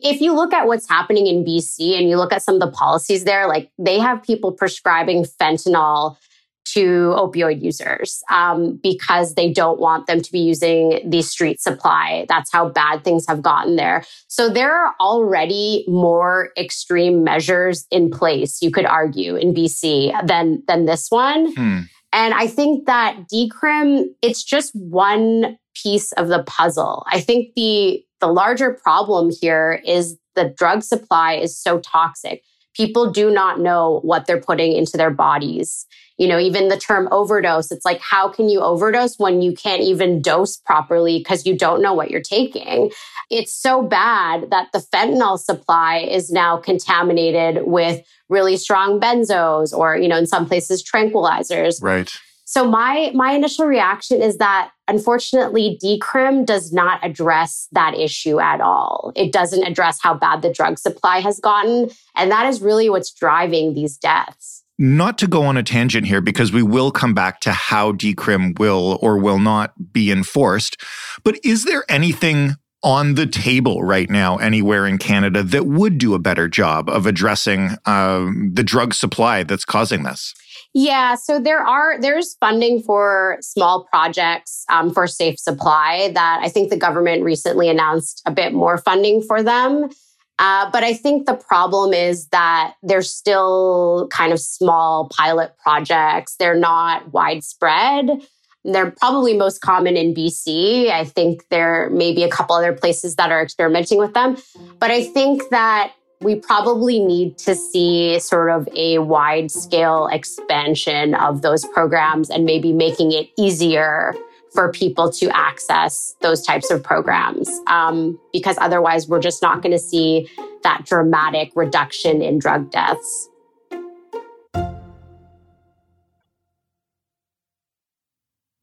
If 0.00 0.20
you 0.20 0.34
look 0.34 0.52
at 0.52 0.66
what's 0.66 0.88
happening 0.88 1.26
in 1.26 1.44
BC 1.44 1.98
and 1.98 2.08
you 2.08 2.16
look 2.16 2.32
at 2.32 2.42
some 2.42 2.54
of 2.56 2.60
the 2.60 2.70
policies 2.70 3.24
there, 3.24 3.46
like 3.46 3.70
they 3.78 3.98
have 3.98 4.22
people 4.22 4.50
prescribing 4.50 5.24
fentanyl 5.24 6.16
to 6.64 7.14
opioid 7.16 7.62
users 7.62 8.22
um, 8.30 8.78
because 8.82 9.34
they 9.34 9.52
don't 9.52 9.80
want 9.80 10.06
them 10.06 10.20
to 10.20 10.32
be 10.32 10.38
using 10.38 11.00
the 11.08 11.22
street 11.22 11.60
supply. 11.60 12.26
That's 12.28 12.52
how 12.52 12.68
bad 12.68 13.04
things 13.04 13.26
have 13.28 13.42
gotten 13.42 13.76
there. 13.76 14.04
So 14.28 14.48
there 14.48 14.72
are 14.72 14.94
already 15.00 15.84
more 15.88 16.50
extreme 16.56 17.24
measures 17.24 17.86
in 17.90 18.10
place, 18.10 18.62
you 18.62 18.70
could 18.70 18.86
argue, 18.86 19.36
in 19.36 19.54
BC 19.54 20.26
than, 20.26 20.62
than 20.66 20.86
this 20.86 21.10
one. 21.10 21.54
Hmm. 21.54 21.80
And 22.12 22.34
I 22.34 22.46
think 22.46 22.86
that 22.86 23.28
decrim, 23.32 24.04
it's 24.20 24.44
just 24.44 24.72
one 24.74 25.56
piece 25.74 26.12
of 26.12 26.28
the 26.28 26.42
puzzle. 26.44 27.04
I 27.10 27.20
think 27.20 27.54
the, 27.56 28.04
the 28.20 28.26
larger 28.26 28.72
problem 28.74 29.30
here 29.40 29.80
is 29.84 30.18
the 30.34 30.52
drug 30.56 30.82
supply 30.82 31.34
is 31.34 31.58
so 31.58 31.80
toxic. 31.80 32.42
People 32.74 33.10
do 33.10 33.30
not 33.30 33.60
know 33.60 34.00
what 34.02 34.26
they're 34.26 34.40
putting 34.40 34.72
into 34.72 34.96
their 34.96 35.10
bodies. 35.10 35.86
You 36.18 36.28
know, 36.28 36.38
even 36.38 36.68
the 36.68 36.76
term 36.76 37.08
overdose, 37.10 37.70
it's 37.70 37.84
like, 37.84 38.00
how 38.00 38.28
can 38.28 38.48
you 38.48 38.60
overdose 38.60 39.18
when 39.18 39.42
you 39.42 39.52
can't 39.52 39.82
even 39.82 40.22
dose 40.22 40.56
properly 40.56 41.18
because 41.18 41.46
you 41.46 41.56
don't 41.56 41.82
know 41.82 41.94
what 41.94 42.10
you're 42.10 42.20
taking? 42.20 42.90
It's 43.30 43.54
so 43.54 43.82
bad 43.82 44.50
that 44.50 44.68
the 44.72 44.78
fentanyl 44.78 45.38
supply 45.38 45.98
is 45.98 46.30
now 46.30 46.58
contaminated 46.58 47.66
with 47.66 48.06
really 48.28 48.56
strong 48.56 49.00
benzos 49.00 49.72
or, 49.72 49.96
you 49.96 50.08
know, 50.08 50.18
in 50.18 50.26
some 50.26 50.46
places 50.46 50.84
tranquilizers. 50.84 51.82
Right. 51.82 52.12
So 52.44 52.68
my 52.68 53.10
my 53.14 53.32
initial 53.32 53.64
reaction 53.64 54.20
is 54.20 54.36
that 54.36 54.72
unfortunately 54.92 55.78
decrim 55.82 56.44
does 56.44 56.70
not 56.72 57.00
address 57.02 57.66
that 57.72 57.94
issue 57.98 58.38
at 58.38 58.60
all. 58.60 59.12
It 59.16 59.32
doesn't 59.32 59.64
address 59.64 59.98
how 60.02 60.12
bad 60.14 60.42
the 60.42 60.52
drug 60.52 60.78
supply 60.78 61.20
has 61.20 61.40
gotten 61.40 61.90
and 62.14 62.30
that 62.30 62.46
is 62.46 62.60
really 62.60 62.90
what's 62.90 63.10
driving 63.10 63.72
these 63.72 63.96
deaths. 63.96 64.62
Not 64.78 65.16
to 65.18 65.26
go 65.26 65.44
on 65.44 65.56
a 65.56 65.62
tangent 65.62 66.06
here 66.06 66.20
because 66.20 66.52
we 66.52 66.62
will 66.62 66.90
come 66.90 67.14
back 67.14 67.40
to 67.40 67.52
how 67.52 67.92
decrim 67.92 68.58
will 68.58 68.98
or 69.00 69.16
will 69.18 69.38
not 69.38 69.92
be 69.92 70.10
enforced, 70.10 70.76
but 71.24 71.38
is 71.42 71.64
there 71.64 71.84
anything 71.88 72.56
on 72.82 73.14
the 73.14 73.26
table 73.26 73.82
right 73.82 74.10
now 74.10 74.36
anywhere 74.38 74.86
in 74.86 74.98
Canada 74.98 75.42
that 75.42 75.66
would 75.66 75.98
do 75.98 76.14
a 76.14 76.18
better 76.18 76.48
job 76.48 76.90
of 76.90 77.06
addressing 77.06 77.70
um, 77.86 78.50
the 78.52 78.64
drug 78.64 78.92
supply 78.92 79.42
that's 79.44 79.64
causing 79.64 80.02
this? 80.02 80.34
Yeah, 80.74 81.16
so 81.16 81.38
there 81.38 81.60
are 81.60 82.00
there's 82.00 82.34
funding 82.40 82.82
for 82.82 83.36
small 83.40 83.84
projects 83.84 84.64
um, 84.70 84.92
for 84.92 85.06
safe 85.06 85.38
supply 85.38 86.10
that 86.14 86.40
I 86.42 86.48
think 86.48 86.70
the 86.70 86.78
government 86.78 87.24
recently 87.24 87.68
announced 87.68 88.22
a 88.24 88.30
bit 88.30 88.54
more 88.54 88.78
funding 88.78 89.22
for 89.22 89.42
them. 89.42 89.90
Uh, 90.38 90.70
but 90.70 90.82
I 90.82 90.94
think 90.94 91.26
the 91.26 91.34
problem 91.34 91.92
is 91.92 92.28
that 92.28 92.74
they're 92.82 93.02
still 93.02 94.08
kind 94.10 94.32
of 94.32 94.40
small 94.40 95.08
pilot 95.10 95.54
projects. 95.62 96.36
They're 96.36 96.58
not 96.58 97.12
widespread. 97.12 98.22
They're 98.64 98.92
probably 98.92 99.36
most 99.36 99.60
common 99.60 99.96
in 99.96 100.14
BC. 100.14 100.90
I 100.90 101.04
think 101.04 101.44
there 101.50 101.90
may 101.90 102.14
be 102.14 102.22
a 102.22 102.30
couple 102.30 102.56
other 102.56 102.72
places 102.72 103.16
that 103.16 103.30
are 103.30 103.42
experimenting 103.42 103.98
with 103.98 104.14
them. 104.14 104.36
But 104.78 104.90
I 104.90 105.04
think 105.04 105.42
that 105.50 105.92
we 106.22 106.36
probably 106.36 107.00
need 107.00 107.36
to 107.38 107.54
see 107.54 108.18
sort 108.20 108.50
of 108.50 108.68
a 108.76 108.98
wide 108.98 109.50
scale 109.50 110.08
expansion 110.12 111.14
of 111.14 111.42
those 111.42 111.64
programs 111.66 112.30
and 112.30 112.44
maybe 112.44 112.72
making 112.72 113.12
it 113.12 113.28
easier 113.36 114.14
for 114.52 114.70
people 114.70 115.10
to 115.10 115.28
access 115.36 116.14
those 116.20 116.42
types 116.44 116.70
of 116.70 116.82
programs. 116.82 117.48
Um, 117.66 118.20
because 118.32 118.56
otherwise, 118.60 119.08
we're 119.08 119.20
just 119.20 119.42
not 119.42 119.62
going 119.62 119.72
to 119.72 119.78
see 119.78 120.28
that 120.62 120.84
dramatic 120.84 121.50
reduction 121.56 122.22
in 122.22 122.38
drug 122.38 122.70
deaths. 122.70 123.28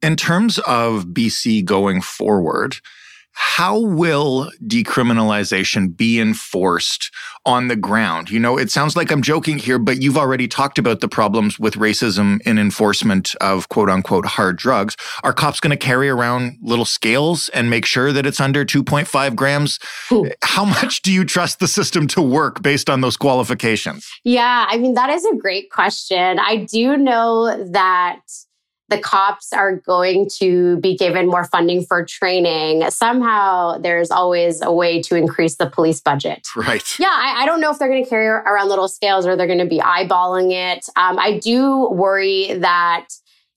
In 0.01 0.15
terms 0.15 0.59
of 0.59 1.07
BC 1.07 1.65
going 1.65 2.01
forward, 2.01 2.77
how 3.33 3.79
will 3.79 4.51
decriminalization 4.63 5.95
be 5.95 6.19
enforced 6.19 7.11
on 7.45 7.67
the 7.67 7.75
ground? 7.75 8.29
You 8.29 8.39
know, 8.39 8.57
it 8.57 8.71
sounds 8.71 8.95
like 8.95 9.11
I'm 9.11 9.21
joking 9.21 9.57
here, 9.57 9.79
but 9.79 10.01
you've 10.01 10.17
already 10.17 10.47
talked 10.47 10.77
about 10.77 10.99
the 10.99 11.07
problems 11.07 11.59
with 11.59 11.75
racism 11.75 12.41
in 12.45 12.57
enforcement 12.57 13.35
of 13.41 13.69
quote 13.69 13.89
unquote 13.89 14.25
hard 14.25 14.57
drugs. 14.57 14.95
Are 15.23 15.33
cops 15.33 15.59
going 15.59 15.71
to 15.71 15.77
carry 15.77 16.09
around 16.09 16.57
little 16.61 16.85
scales 16.85 17.49
and 17.49 17.69
make 17.69 17.85
sure 17.85 18.11
that 18.11 18.25
it's 18.25 18.39
under 18.39 18.65
2.5 18.65 19.35
grams? 19.35 19.79
Ooh. 20.11 20.29
How 20.43 20.65
much 20.65 21.01
do 21.01 21.11
you 21.11 21.25
trust 21.25 21.59
the 21.59 21.67
system 21.67 22.07
to 22.09 22.21
work 22.21 22.61
based 22.61 22.89
on 22.89 23.01
those 23.01 23.17
qualifications? 23.17 24.09
Yeah, 24.23 24.65
I 24.69 24.77
mean, 24.77 24.93
that 24.93 25.09
is 25.09 25.25
a 25.25 25.35
great 25.35 25.69
question. 25.69 26.39
I 26.39 26.67
do 26.69 26.97
know 26.97 27.71
that 27.71 28.21
the 28.89 28.99
cops 28.99 29.53
are 29.53 29.75
going 29.75 30.29
to 30.37 30.77
be 30.77 30.97
given 30.97 31.27
more 31.27 31.43
funding 31.45 31.85
for 31.85 32.03
training. 32.05 32.89
Somehow 32.89 33.77
there's 33.77 34.11
always 34.11 34.61
a 34.61 34.73
way 34.73 35.01
to 35.03 35.15
increase 35.15 35.55
the 35.55 35.69
police 35.69 36.01
budget. 36.01 36.47
Right. 36.55 36.83
Yeah, 36.99 37.07
I, 37.11 37.43
I 37.43 37.45
don't 37.45 37.61
know 37.61 37.71
if 37.71 37.79
they're 37.79 37.87
going 37.87 38.03
to 38.03 38.09
carry 38.09 38.27
around 38.27 38.69
little 38.69 38.87
scales 38.87 39.25
or 39.25 39.35
they're 39.35 39.47
going 39.47 39.59
to 39.59 39.65
be 39.65 39.79
eyeballing 39.79 40.51
it. 40.51 40.85
Um, 40.95 41.19
I 41.19 41.39
do 41.39 41.89
worry 41.89 42.53
that 42.55 43.07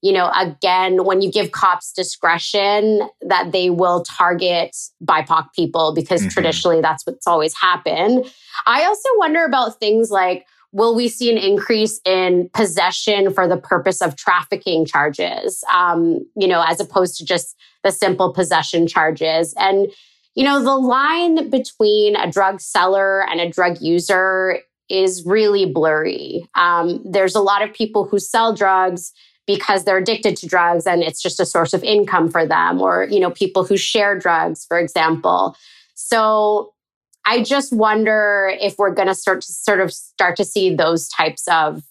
you 0.04 0.12
know, 0.12 0.32
again, 0.36 1.04
when 1.04 1.22
you 1.22 1.30
give 1.30 1.52
cops 1.52 1.92
discretion, 1.92 3.08
that 3.20 3.52
they 3.52 3.70
will 3.70 4.02
target 4.02 4.76
BIPOC 5.04 5.52
people 5.54 5.94
because 5.94 6.22
mm-hmm. 6.22 6.30
traditionally 6.30 6.80
that's 6.80 7.06
what's 7.06 7.26
always 7.26 7.54
happened. 7.56 8.26
I 8.66 8.84
also 8.84 9.08
wonder 9.16 9.44
about 9.44 9.78
things 9.78 10.10
like 10.10 10.44
will 10.72 10.94
we 10.94 11.08
see 11.08 11.30
an 11.30 11.38
increase 11.38 12.00
in 12.04 12.50
possession 12.54 13.32
for 13.32 13.46
the 13.46 13.56
purpose 13.56 14.00
of 14.00 14.16
trafficking 14.16 14.86
charges, 14.86 15.62
um, 15.72 16.18
you 16.34 16.48
know, 16.48 16.64
as 16.66 16.80
opposed 16.80 17.16
to 17.18 17.24
just 17.24 17.56
the 17.84 17.92
simple 17.92 18.32
possession 18.32 18.86
charges? 18.86 19.54
And, 19.58 19.92
you 20.34 20.44
know, 20.44 20.62
the 20.62 20.76
line 20.76 21.50
between 21.50 22.16
a 22.16 22.30
drug 22.30 22.60
seller 22.60 23.22
and 23.28 23.40
a 23.40 23.50
drug 23.50 23.80
user 23.80 24.60
is 24.88 25.24
really 25.26 25.66
blurry. 25.66 26.48
Um, 26.54 27.02
there's 27.04 27.34
a 27.34 27.40
lot 27.40 27.62
of 27.62 27.72
people 27.72 28.04
who 28.04 28.18
sell 28.18 28.54
drugs 28.54 29.12
because 29.46 29.84
they're 29.84 29.98
addicted 29.98 30.36
to 30.36 30.46
drugs 30.46 30.86
and 30.86 31.02
it's 31.02 31.20
just 31.20 31.40
a 31.40 31.46
source 31.46 31.74
of 31.74 31.82
income 31.82 32.30
for 32.30 32.46
them 32.46 32.80
or 32.80 33.08
you 33.10 33.18
know 33.18 33.30
people 33.30 33.64
who 33.64 33.76
share 33.76 34.16
drugs 34.16 34.64
for 34.64 34.78
example 34.78 35.56
so 35.94 36.72
I 37.24 37.42
just 37.42 37.72
wonder 37.72 38.52
if 38.60 38.76
we're 38.78 38.94
going 38.94 39.08
to 39.08 39.14
start 39.14 39.42
to 39.42 39.52
sort 39.52 39.80
of 39.80 39.92
start 39.92 40.36
to 40.36 40.44
see 40.44 40.74
those 40.74 41.08
types 41.08 41.46
of, 41.48 41.82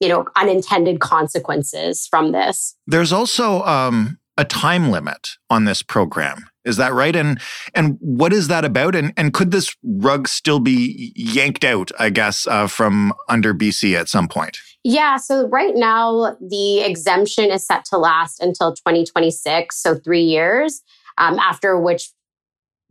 you 0.00 0.08
know, 0.08 0.26
unintended 0.36 1.00
consequences 1.00 2.06
from 2.06 2.32
this. 2.32 2.76
There's 2.86 3.12
also 3.12 3.62
um, 3.62 4.18
a 4.36 4.44
time 4.44 4.90
limit 4.90 5.30
on 5.50 5.64
this 5.64 5.82
program. 5.82 6.46
Is 6.64 6.76
that 6.76 6.92
right? 6.92 7.14
And 7.14 7.40
and 7.74 7.98
what 8.00 8.32
is 8.32 8.48
that 8.48 8.64
about? 8.64 8.94
And 8.94 9.12
and 9.16 9.34
could 9.34 9.50
this 9.50 9.76
rug 9.82 10.28
still 10.28 10.60
be 10.60 11.12
yanked 11.16 11.64
out? 11.64 11.90
I 11.98 12.10
guess 12.10 12.46
uh, 12.46 12.68
from 12.68 13.12
under 13.28 13.52
BC 13.52 13.98
at 13.98 14.08
some 14.08 14.28
point. 14.28 14.58
Yeah. 14.84 15.16
So 15.16 15.48
right 15.48 15.74
now 15.74 16.36
the 16.40 16.80
exemption 16.80 17.50
is 17.50 17.66
set 17.66 17.84
to 17.86 17.98
last 17.98 18.40
until 18.40 18.72
2026, 18.74 19.80
so 19.80 19.96
three 19.96 20.22
years. 20.22 20.82
Um, 21.18 21.38
after 21.38 21.78
which 21.78 22.10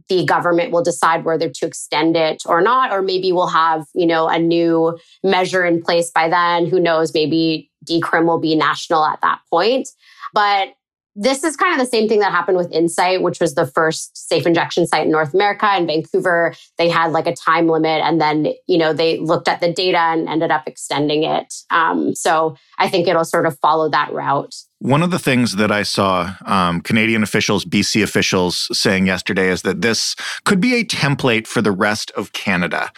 the 0.10 0.26
government 0.26 0.72
will 0.72 0.84
decide 0.84 1.26
whether 1.26 1.50
to 1.50 1.66
extend 1.66 2.16
it 2.16 2.44
or 2.46 2.62
not, 2.62 2.92
or 2.92 3.02
maybe 3.02 3.32
we'll 3.32 3.48
have, 3.48 3.86
you 3.94 4.06
know, 4.06 4.28
a 4.28 4.40
new 4.40 4.98
measure 5.24 5.66
in 5.66 5.82
place 5.82 6.12
by 6.12 6.30
then. 6.30 6.66
Who 6.66 6.80
knows? 6.80 7.14
Maybe 7.14 7.70
decrim 7.86 8.26
will 8.26 8.40
be 8.40 8.56
national 8.56 9.06
at 9.06 9.22
that 9.22 9.40
point. 9.50 9.90
But 10.34 10.70
this 11.16 11.44
is 11.44 11.58
kind 11.58 11.74
of 11.74 11.80
the 11.80 11.90
same 11.90 12.08
thing 12.08 12.20
that 12.20 12.32
happened 12.32 12.58
with 12.58 12.72
Insite, 12.72 13.22
which 13.22 13.40
was 13.40 13.56
the 13.56 13.66
first 13.66 14.16
safe 14.30 14.46
injection 14.46 14.88
site 14.88 15.06
in 15.06 15.12
North 15.12 15.34
America. 15.34 15.70
In 15.78 15.88
Vancouver, 15.88 16.54
they 16.78 16.90
had 16.90 17.12
like 17.12 17.28
a 17.28 17.36
time 17.36 17.68
limit, 17.68 18.02
and 18.04 18.22
then 18.22 18.54
you 18.68 18.78
know 18.78 18.94
they 18.94 19.20
looked 19.20 19.48
at 19.48 19.60
the 19.60 19.72
data 19.72 19.98
and 19.98 20.30
ended 20.30 20.52
up 20.52 20.68
extending 20.68 21.24
it. 21.24 21.54
Um, 21.70 22.16
so 22.16 22.56
I 22.80 22.88
think 22.90 23.08
it'll 23.08 23.26
sort 23.26 23.46
of 23.46 23.60
follow 23.60 23.90
that 23.90 24.14
route. 24.14 24.56
One 24.80 25.04
of 25.04 25.12
the 25.12 25.20
things 25.20 25.58
that 25.58 25.72
I 25.72 25.84
saw 25.84 26.36
um, 26.46 26.82
Canadian 26.82 27.24
officials, 27.24 27.66
BC 27.66 28.02
officials 28.02 28.68
saying 28.78 29.06
yesterday 29.06 29.50
is 29.50 29.62
that 29.62 29.82
this 29.82 30.16
could 30.44 30.60
be 30.60 30.76
a 30.76 30.84
template 30.84 31.46
for 31.46 31.62
the 31.62 31.72
rest 31.72 32.12
of 32.12 32.34
Canada. 32.34 32.92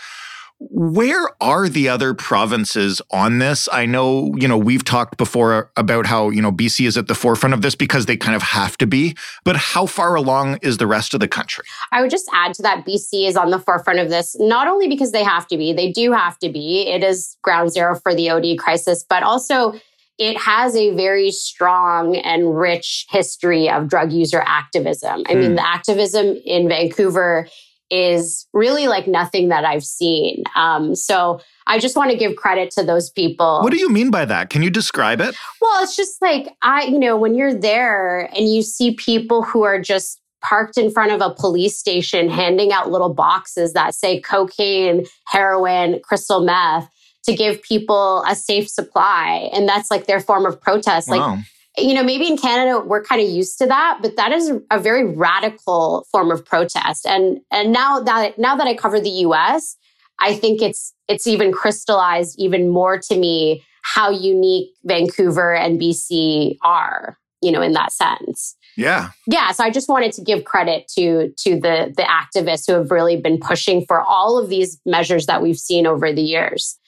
Where 0.60 1.30
are 1.42 1.68
the 1.68 1.90
other 1.90 2.14
provinces 2.14 3.02
on 3.12 3.40
this? 3.40 3.68
I 3.72 3.86
know, 3.86 4.34
you 4.38 4.48
know, 4.48 4.58
we've 4.58 4.84
talked 4.84 5.18
before 5.18 5.72
about 5.76 6.06
how, 6.06 6.30
you 6.30 6.42
know, 6.42 6.52
BC 6.52 6.88
is 6.88 6.98
at 6.98 7.08
the 7.08 7.16
forefront 7.16 7.54
of 7.54 7.62
this 7.62 7.76
because 7.76 8.06
they 8.06 8.16
kind 8.16 8.36
of 8.36 8.42
have 8.42 8.78
to 8.78 8.88
be, 8.88 9.16
but 9.44 9.56
how 9.58 9.86
far 9.86 10.16
along 10.16 10.60
is 10.62 10.78
the 10.78 10.88
rest 10.88 11.14
of 11.14 11.20
the 11.20 11.28
country? 11.28 11.66
I 11.92 12.02
would 12.02 12.12
just 12.12 12.30
add 12.34 12.54
to 12.56 12.62
that 12.62 12.86
BC 12.86 13.28
is 13.28 13.36
on 13.36 13.50
the 13.50 13.60
forefront 13.60 14.00
of 14.00 14.10
this, 14.10 14.38
not 14.40 14.68
only 14.68 14.88
because 14.88 15.12
they 15.12 15.24
have 15.24 15.48
to 15.48 15.58
be, 15.58 15.74
they 15.74 15.92
do 15.92 16.14
have 16.14 16.40
to 16.40 16.50
be. 16.50 16.88
It 16.88 17.04
is 17.04 17.36
ground 17.42 17.72
zero 17.72 18.00
for 18.00 18.16
the 18.16 18.30
OD 18.30 18.58
crisis, 18.58 19.04
but 19.08 19.22
also 19.24 19.74
it 20.20 20.38
has 20.38 20.76
a 20.76 20.96
very 20.96 21.32
strong 21.32 22.16
and 22.16 22.58
rich 22.58 23.08
history 23.10 23.70
of 23.70 23.90
drug 23.90 24.12
user 24.12 24.44
activism. 24.46 25.24
I 25.28 25.34
mean, 25.34 25.52
hmm. 25.52 25.56
the 25.56 25.68
activism 25.68 26.38
in 26.46 26.70
Vancouver 26.70 27.48
is 27.90 28.48
really 28.54 28.88
like 28.88 29.08
nothing 29.08 29.50
that 29.50 29.66
I've 29.66 29.84
seen. 29.84 30.44
Um, 30.56 30.96
so 30.96 31.40
I 31.68 31.80
just 31.80 31.96
want 31.96 32.12
to 32.12 32.18
give 32.18 32.36
credit 32.36 32.72
to 32.72 32.84
those 32.84 33.10
people. 33.10 33.62
What 33.62 33.72
do 33.72 33.80
you 33.80 33.90
mean 33.90 34.12
by 34.12 34.26
that? 34.26 34.50
Can 34.50 34.64
you 34.64 34.70
describe 34.70 35.22
it? 35.22 35.36
Well, 35.62 35.84
it's 35.84 35.96
just 35.96 36.22
like 36.22 36.50
I, 36.62 36.84
you 36.86 37.00
know, 37.00 37.18
when 37.18 37.36
you're 37.36 37.54
there 37.54 38.30
and 38.36 38.52
you 38.52 38.62
see 38.62 38.96
people 38.96 39.44
who 39.44 39.64
are 39.64 39.80
just 39.80 40.20
parked 40.42 40.78
in 40.78 40.92
front 40.92 41.12
of 41.12 41.22
a 41.22 41.34
police 41.34 41.78
station 41.78 42.30
handing 42.30 42.72
out 42.72 42.92
little 42.92 43.14
boxes 43.14 43.74
that 43.74 43.96
say 43.96 44.20
cocaine, 44.20 45.06
heroin, 45.26 46.00
crystal 46.04 46.42
meth 46.42 46.90
to 47.24 47.34
give 47.34 47.62
people 47.62 48.24
a 48.28 48.36
safe 48.36 48.70
supply. 48.70 49.50
And 49.54 49.68
that's 49.68 49.90
like 49.90 50.06
their 50.06 50.20
form 50.20 50.46
of 50.46 50.60
protest. 50.60 51.10
Wow. 51.10 51.36
Like, 51.36 51.46
you 51.78 51.94
know, 51.94 52.04
maybe 52.04 52.28
in 52.28 52.38
Canada 52.38 52.80
we're 52.86 53.04
kind 53.04 53.22
of 53.22 53.28
used 53.28 53.58
to 53.58 53.66
that, 53.66 54.00
but 54.02 54.16
that 54.16 54.32
is 54.32 54.52
a 54.70 54.80
very 54.80 55.06
radical 55.06 56.06
form 56.12 56.32
of 56.32 56.46
protest. 56.46 57.06
And 57.06 57.40
and 57.52 57.72
now 57.72 58.00
that 58.02 58.38
now 58.38 58.56
that 58.56 58.68
I 58.68 58.76
cover 58.76 59.00
the 59.00 59.10
US, 59.10 59.76
I 60.20 60.36
think 60.36 60.62
it's 60.62 60.94
it's 61.08 61.28
even 61.28 61.52
crystallized 61.52 62.36
even 62.40 62.70
more 62.70 63.00
to 63.00 63.18
me 63.18 63.64
how 63.84 64.10
unique 64.10 64.70
Vancouver 64.86 65.54
and 65.54 65.80
BC 65.80 66.58
are, 66.64 67.18
you 67.42 67.52
know, 67.52 67.62
in 67.62 67.74
that 67.74 67.92
sense. 67.92 68.56
Yeah. 68.78 69.10
Yeah. 69.28 69.52
So 69.52 69.64
I 69.64 69.70
just 69.70 69.90
wanted 69.90 70.14
to 70.14 70.22
give 70.24 70.46
credit 70.46 70.88
to 70.96 71.32
to 71.38 71.60
the 71.60 71.94
the 71.96 72.04
activists 72.04 72.66
who 72.68 72.74
have 72.74 72.92
really 72.92 73.18
been 73.18 73.40
pushing 73.40 73.86
for 73.86 74.02
all 74.02 74.38
of 74.38 74.50
these 74.50 74.80
measures 74.86 75.26
that 75.26 75.42
we've 75.42 75.58
seen 75.58 75.86
over 75.86 76.12
the 76.12 76.22
years. 76.22 76.80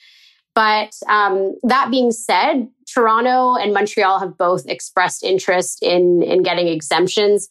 But 0.56 0.96
um, 1.10 1.56
that 1.64 1.92
being 1.92 2.12
said, 2.12 2.68
Toronto 2.92 3.56
and 3.56 3.74
Montreal 3.74 4.20
have 4.20 4.38
both 4.38 4.66
expressed 4.68 5.24
interest 5.24 5.84
in 5.84 6.24
in 6.24 6.44
getting 6.44 6.68
exemptions. 6.68 7.50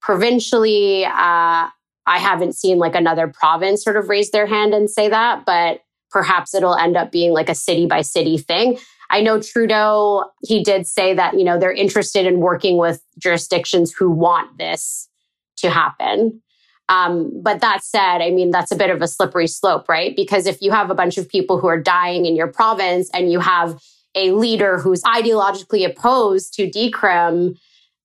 Provincially, 0.00 1.04
uh, 1.04 1.68
I 2.06 2.18
haven't 2.18 2.54
seen 2.54 2.78
like 2.78 2.94
another 2.94 3.28
province 3.28 3.84
sort 3.84 3.96
of 3.96 4.08
raise 4.08 4.30
their 4.30 4.46
hand 4.46 4.72
and 4.72 4.88
say 4.88 5.08
that, 5.08 5.44
but 5.44 5.80
perhaps 6.10 6.54
it'll 6.54 6.76
end 6.76 6.96
up 6.96 7.12
being 7.12 7.32
like 7.32 7.48
a 7.48 7.54
city 7.54 7.86
by 7.86 8.00
city 8.00 8.38
thing. 8.38 8.78
I 9.10 9.20
know 9.20 9.40
Trudeau, 9.40 10.24
he 10.42 10.62
did 10.62 10.86
say 10.86 11.14
that, 11.14 11.34
you 11.34 11.44
know, 11.44 11.58
they're 11.58 11.72
interested 11.72 12.26
in 12.26 12.40
working 12.40 12.76
with 12.76 13.02
jurisdictions 13.18 13.92
who 13.92 14.10
want 14.10 14.58
this 14.58 15.08
to 15.58 15.70
happen. 15.70 16.42
Um, 16.88 17.32
but 17.42 17.60
that 17.60 17.82
said, 17.82 18.18
I 18.18 18.30
mean, 18.30 18.50
that's 18.50 18.70
a 18.70 18.76
bit 18.76 18.90
of 18.90 19.02
a 19.02 19.08
slippery 19.08 19.48
slope, 19.48 19.88
right? 19.88 20.14
Because 20.14 20.46
if 20.46 20.62
you 20.62 20.70
have 20.70 20.90
a 20.90 20.94
bunch 20.94 21.18
of 21.18 21.28
people 21.28 21.58
who 21.58 21.66
are 21.66 21.80
dying 21.80 22.26
in 22.26 22.36
your 22.36 22.46
province 22.46 23.10
and 23.12 23.30
you 23.32 23.40
have 23.40 23.80
a 24.14 24.30
leader 24.30 24.78
who's 24.78 25.02
ideologically 25.02 25.84
opposed 25.84 26.54
to 26.54 26.70
decrim, 26.70 27.58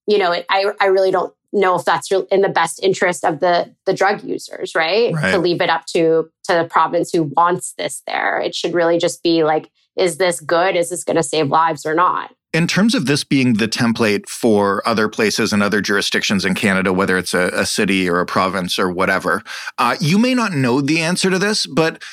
you 0.08 0.18
know, 0.18 0.34
I, 0.50 0.72
I 0.80 0.86
really 0.88 1.12
don't 1.12 1.34
know 1.54 1.76
if 1.76 1.86
that's 1.86 2.12
in 2.12 2.42
the 2.42 2.50
best 2.50 2.82
interest 2.82 3.26
of 3.26 3.40
the 3.40 3.74
the 3.86 3.94
drug 3.94 4.24
users, 4.24 4.74
right? 4.74 5.14
right? 5.14 5.32
To 5.32 5.38
leave 5.38 5.62
it 5.62 5.70
up 5.70 5.86
to 5.88 6.30
to 6.46 6.54
the 6.54 6.68
province 6.70 7.12
who 7.12 7.24
wants 7.24 7.74
this 7.74 8.02
there. 8.08 8.40
It 8.40 8.56
should 8.56 8.74
really 8.74 8.98
just 8.98 9.22
be 9.22 9.44
like, 9.44 9.70
is 9.96 10.18
this 10.18 10.40
good? 10.40 10.76
Is 10.76 10.90
this 10.90 11.04
going 11.04 11.18
to 11.18 11.24
save 11.24 11.50
lives 11.50 11.86
or 11.86 11.94
not? 11.94 12.34
In 12.54 12.68
terms 12.68 12.96
of 12.96 13.06
this 13.06 13.24
being 13.24 13.54
the 13.54 13.68
template 13.68 14.28
for 14.28 14.86
other 14.86 15.08
places 15.08 15.54
and 15.54 15.64
other 15.64 15.80
jurisdictions 15.80 16.44
in 16.44 16.54
Canada, 16.54 16.92
whether 16.92 17.18
it's 17.18 17.34
a, 17.34 17.50
a 17.54 17.66
city 17.66 18.10
or 18.10 18.20
a 18.20 18.26
province 18.26 18.78
or 18.78 18.92
whatever, 18.92 19.42
uh, 19.78 19.96
you 20.02 20.18
may 20.18 20.34
not 20.34 20.52
know 20.52 20.82
the 20.82 21.00
answer 21.00 21.30
to 21.30 21.40
this, 21.40 21.66
but 21.66 22.04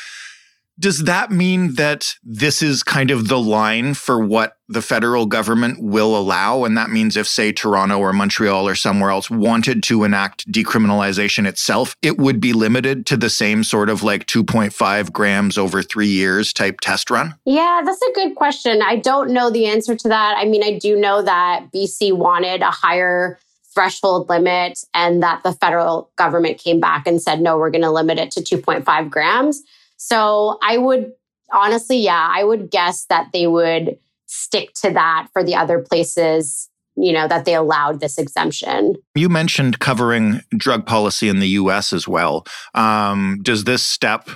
does 0.78 1.04
that 1.04 1.30
mean 1.30 1.75
that 1.75 2.14
this 2.23 2.62
is 2.62 2.82
kind 2.82 3.11
of 3.11 3.28
the 3.28 3.38
line 3.38 3.94
for 3.94 4.25
what 4.25 4.56
the 4.68 4.82
federal 4.82 5.26
government 5.26 5.82
will 5.82 6.16
allow? 6.16 6.64
And 6.64 6.76
that 6.76 6.90
means 6.90 7.16
if, 7.16 7.26
say, 7.26 7.52
Toronto 7.52 7.99
or 7.99 8.12
Montreal 8.12 8.68
or 8.68 8.75
somewhere 8.75 9.11
else 9.11 9.30
wanted 9.30 9.82
to 9.85 10.04
enact 10.04 10.50
decriminalization 10.50 11.47
itself, 11.47 11.97
it 12.02 12.18
would 12.18 12.40
be 12.40 12.52
limited 12.52 13.06
to 13.06 13.16
the 13.16 13.30
same 13.30 13.64
sort 13.64 13.88
of 13.88 14.02
like 14.02 14.26
2.5 14.26 15.12
grams 15.12 15.58
over 15.58 15.82
three 15.82 16.06
years 16.06 16.52
type 16.52 16.80
test 16.80 17.11
run? 17.11 17.35
Yeah, 17.44 17.82
that's 17.85 18.02
a 18.02 18.12
good 18.14 18.37
question. 18.37 18.80
I 18.82 18.97
don't 18.97 19.30
know 19.30 19.50
the 19.50 19.66
answer 19.66 19.97
to 19.97 20.08
that. 20.08 20.37
I 20.38 20.44
mean, 20.44 20.62
I 20.62 20.78
do 20.78 20.97
know 20.97 21.23
that 21.23 21.66
BC 21.75 22.16
wanted 22.16 22.62
a 22.62 22.70
higher 22.70 23.38
threshold 23.75 24.28
limit 24.28 24.78
and 24.94 25.23
that 25.23 25.42
the 25.42 25.52
federal 25.52 26.11
government 26.16 26.58
came 26.58 26.80
back 26.80 27.06
and 27.06 27.23
said, 27.23 27.40
no, 27.40 27.56
we're 27.56 27.70
going 27.70 27.82
to 27.82 27.90
limit 27.90 28.18
it 28.18 28.30
to 28.32 28.40
2.5 28.40 29.11
grams. 29.11 29.62
So 29.98 30.58
I 30.62 30.78
would 30.78 31.12
honestly, 31.52 31.98
yeah, 31.98 32.28
I 32.32 32.44
would 32.44 32.70
guess 32.70 33.04
that 33.06 33.28
they 33.32 33.46
would 33.46 33.98
stick 34.26 34.72
to 34.74 34.90
that 34.90 35.28
for 35.32 35.44
the 35.44 35.54
other 35.54 35.78
places 35.78 36.68
you 37.00 37.12
know 37.12 37.28
that 37.28 37.44
they 37.44 37.54
allowed 37.54 38.00
this 38.00 38.18
exemption 38.18 38.94
you 39.14 39.28
mentioned 39.28 39.78
covering 39.78 40.42
drug 40.50 40.84
policy 40.84 41.28
in 41.28 41.38
the 41.38 41.46
us 41.46 41.92
as 41.92 42.06
well 42.08 42.44
um, 42.74 43.38
does 43.42 43.64
this 43.64 43.82
step 43.82 44.28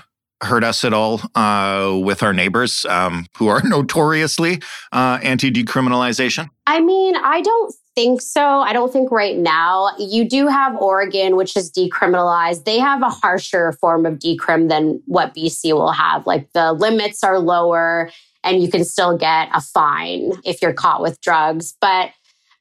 hurt 0.42 0.64
us 0.64 0.85
at 0.85 0.92
all 0.92 1.20
uh, 1.35 1.98
with 2.03 2.22
our 2.22 2.33
neighbors 2.33 2.85
um, 2.87 3.27
who 3.37 3.48
are 3.48 3.62
notoriously 3.64 4.61
uh, 4.92 5.18
anti 5.22 5.51
decriminalization? 5.51 6.48
I 6.66 6.81
mean, 6.81 7.16
I 7.16 7.40
don't 7.40 7.75
think 7.94 8.22
so. 8.22 8.42
I 8.42 8.72
don't 8.72 8.92
think 8.92 9.11
right 9.11 9.37
now. 9.37 9.90
You 9.98 10.28
do 10.28 10.46
have 10.48 10.76
Oregon, 10.76 11.37
which 11.37 11.57
is 11.57 11.70
decriminalized. 11.70 12.64
They 12.64 12.78
have 12.78 13.02
a 13.02 13.11
harsher 13.11 13.72
form 13.72 14.07
of 14.07 14.18
decrim 14.18 14.68
than 14.68 15.02
what 15.07 15.35
BC 15.35 15.72
will 15.72 15.92
have. 15.92 16.26
Like 16.26 16.52
the 16.52 16.72
limits 16.72 17.22
are 17.22 17.38
lower 17.38 18.11
and 18.44 18.62
you 18.62 18.70
can 18.70 18.85
still 18.85 19.16
get 19.16 19.48
a 19.55 19.61
fine 19.61 20.33
if 20.44 20.62
you're 20.62 20.72
caught 20.72 21.02
with 21.02 21.20
drugs. 21.20 21.74
But 21.81 22.11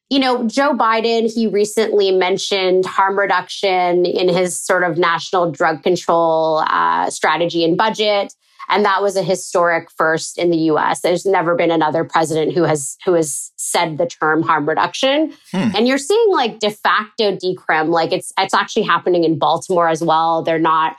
you 0.10 0.20
know, 0.20 0.46
Joe 0.46 0.74
Biden, 0.74 1.34
he 1.34 1.48
recently 1.48 2.12
mentioned 2.12 2.86
harm 2.86 3.18
reduction 3.18 4.06
in 4.06 4.28
his 4.28 4.60
sort 4.60 4.84
of 4.84 4.98
national 4.98 5.52
drug 5.52 5.84
control 5.84 6.66
uh, 6.68 7.10
strategy 7.10 7.64
and 7.64 7.78
budget. 7.78 8.34
And 8.72 8.86
that 8.86 9.02
was 9.02 9.18
a 9.18 9.22
historic 9.22 9.92
first 9.92 10.38
in 10.38 10.50
the 10.50 10.58
US. 10.58 11.02
There's 11.02 11.26
never 11.26 11.56
been 11.56 11.72
another 11.72 12.04
president 12.04 12.54
who 12.54 12.64
has 12.64 12.98
who 13.06 13.14
has 13.14 13.52
said 13.58 13.98
the 13.98 14.08
term 14.08 14.42
harm 14.42 14.68
reduction. 14.68 15.34
Hmm. 15.52 15.76
And 15.76 15.88
you're 15.88 15.98
seeing 15.98 16.32
like 16.32 16.60
de 16.60 16.72
facto 16.72 17.36
decrim, 17.36 17.90
like 17.90 18.12
it's 18.14 18.32
it's 18.40 18.54
actually 18.54 18.84
happening 18.84 19.26
in 19.26 19.38
Baltimore 19.38 19.90
as 19.90 20.02
well. 20.02 20.42
They're 20.42 20.58
not 20.58 20.96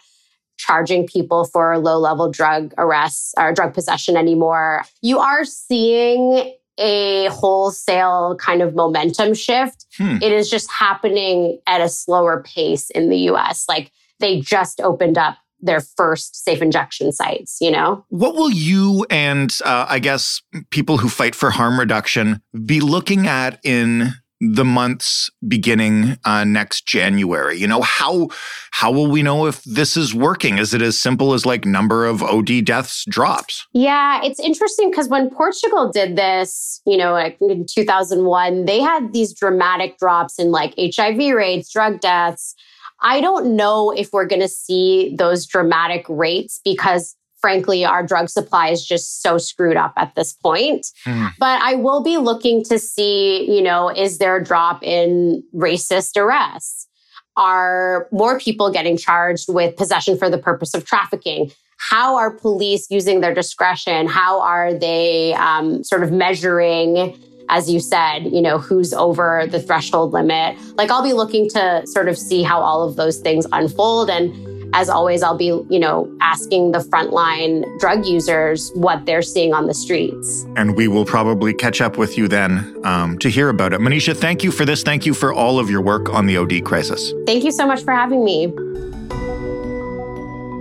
charging 0.59 1.07
people 1.07 1.47
for 1.47 1.77
low 1.79 1.99
level 1.99 2.31
drug 2.31 2.73
arrests 2.79 3.35
or 3.39 3.53
drug 3.53 3.75
possession 3.75 4.17
anymore. 4.17 4.85
You 5.01 5.19
are 5.19 5.45
seeing 5.45 6.55
a 6.79 7.27
wholesale 7.27 8.37
kind 8.41 8.63
of 8.63 8.75
momentum 8.75 9.35
shift. 9.35 9.87
Hmm. 9.97 10.19
It 10.21 10.33
is 10.33 10.51
just 10.51 10.71
happening 10.71 11.59
at 11.67 11.81
a 11.81 11.89
slower 11.89 12.43
pace 12.43 12.91
in 12.91 13.09
the 13.09 13.19
US. 13.31 13.65
Like 13.69 13.93
they 14.21 14.41
just 14.41 14.81
opened 14.81 15.19
up 15.19 15.39
their 15.63 15.81
first 15.81 16.45
safe 16.45 16.61
injection 16.61 17.13
sites, 17.13 17.59
you 17.61 17.71
know? 17.71 18.05
What 18.09 18.35
will 18.35 18.51
you 18.51 19.07
and 19.09 19.57
uh, 19.65 19.87
I 19.89 19.99
guess 20.01 20.43
people 20.71 20.99
who 20.99 21.09
fight 21.09 21.35
for 21.35 21.51
harm 21.51 21.79
reduction 21.79 22.43
be 22.67 22.81
looking 22.81 23.27
at 23.27 23.59
in 23.65 24.13
the 24.45 24.65
months 24.65 25.31
beginning 25.47 26.19
uh, 26.25 26.43
next 26.43 26.85
January? 26.85 27.57
You 27.57 27.69
know, 27.69 27.81
how 27.81 28.29
how 28.73 28.91
will 28.91 29.09
we 29.09 29.23
know 29.23 29.47
if 29.47 29.63
this 29.63 29.97
is 29.97 30.13
working? 30.13 30.59
Is 30.59 30.75
it 30.75 30.83
as 30.83 30.99
simple 30.99 31.33
as 31.33 31.47
like 31.47 31.65
number 31.65 32.05
of 32.05 32.23
OD 32.23 32.65
deaths 32.65 33.05
drops? 33.09 33.67
Yeah, 33.73 34.21
it's 34.25 34.41
interesting 34.41 34.91
because 34.91 35.09
when 35.09 35.31
Portugal 35.31 35.91
did 35.93 36.17
this, 36.17 36.83
you 36.85 36.97
know, 36.97 37.17
in 37.17 37.67
2001, 37.73 38.65
they 38.65 38.81
had 38.81 39.13
these 39.13 39.33
dramatic 39.33 39.97
drops 39.99 40.39
in 40.41 40.51
like 40.51 40.75
HIV 40.77 41.35
rates, 41.35 41.73
drug 41.73 42.01
deaths. 42.01 42.57
I 43.03 43.21
don't 43.21 43.57
know 43.57 43.91
if 43.91 44.13
we're 44.13 44.27
going 44.27 44.43
to 44.43 44.49
see 44.49 45.15
those 45.19 45.47
dramatic 45.47 46.07
rates 46.09 46.61
because 46.65 47.17
frankly, 47.43 47.85
our 47.85 48.07
drug 48.07 48.31
supply 48.31 48.69
is 48.69 48.87
just 48.87 49.21
so 49.21 49.37
screwed 49.37 49.77
up 49.77 49.93
at 49.97 50.15
this 50.15 50.33
point. 50.33 50.87
Mm. 51.05 51.33
But 51.39 51.61
I 51.61 51.75
will 51.75 52.03
be 52.03 52.17
looking 52.17 52.65
to 52.65 52.79
see, 52.79 53.53
you 53.53 53.61
know, 53.61 53.91
is 53.91 54.19
there 54.19 54.37
a 54.37 54.45
drop 54.45 54.83
in 54.83 55.43
racist 55.53 56.17
arrests? 56.17 56.89
Are 57.37 58.09
more 58.13 58.39
people 58.39 58.71
getting 58.71 58.97
charged 58.97 59.53
with 59.53 59.77
possession 59.77 60.17
for 60.17 60.31
the 60.31 60.39
purpose 60.39 60.73
of 60.73 60.85
trafficking? 60.85 61.51
How 61.79 62.17
are 62.17 62.31
police 62.31 62.87
using 62.91 63.21
their 63.21 63.35
discretion? 63.35 64.07
How 64.07 64.41
are 64.41 64.73
they 64.73 65.35
um, 65.35 65.83
sort 65.83 66.05
of 66.05 66.13
measuring? 66.13 67.19
As 67.53 67.71
you 67.71 67.79
said, 67.79 68.25
you 68.25 68.41
know, 68.41 68.57
who's 68.57 68.95
over 68.95 69.47
the 69.47 69.61
threshold 69.61 70.15
limit. 70.15 70.57
Like 70.77 70.91
I'll 70.91 71.03
be 71.03 71.13
looking 71.13 71.51
to 71.51 71.87
sort 71.87 72.09
of 72.09 72.17
see 72.17 72.43
how 72.43 72.61
all 72.61 72.89
of 72.89 72.97
those 72.97 73.19
things 73.19 73.47
unfold. 73.53 74.09
And 74.09 74.75
as 74.75 74.89
always, 74.89 75.23
I'll 75.23 75.37
be, 75.37 75.61
you 75.69 75.79
know, 75.79 76.11
asking 76.23 76.73
the 76.73 76.79
frontline 76.79 77.63
drug 77.79 78.07
users 78.07 78.73
what 78.73 79.05
they're 79.05 79.21
seeing 79.21 79.53
on 79.53 79.67
the 79.67 79.75
streets. 79.75 80.47
And 80.57 80.75
we 80.75 80.89
will 80.89 81.05
probably 81.05 81.53
catch 81.53 81.83
up 81.83 81.99
with 81.99 82.17
you 82.17 82.27
then 82.27 82.75
um, 82.85 83.19
to 83.19 83.29
hear 83.29 83.51
about 83.51 83.75
it. 83.75 83.81
Manisha, 83.81 84.17
thank 84.17 84.43
you 84.43 84.51
for 84.51 84.65
this. 84.65 84.83
Thank 84.83 85.05
you 85.05 85.13
for 85.13 85.35
all 85.35 85.59
of 85.59 85.69
your 85.69 85.83
work 85.83 86.09
on 86.09 86.25
the 86.25 86.39
OD 86.39 86.65
crisis. 86.65 87.13
Thank 87.27 87.45
you 87.45 87.53
so 87.53 87.67
much 87.67 87.85
for 87.85 87.93
having 87.93 88.25
me. 88.25 88.47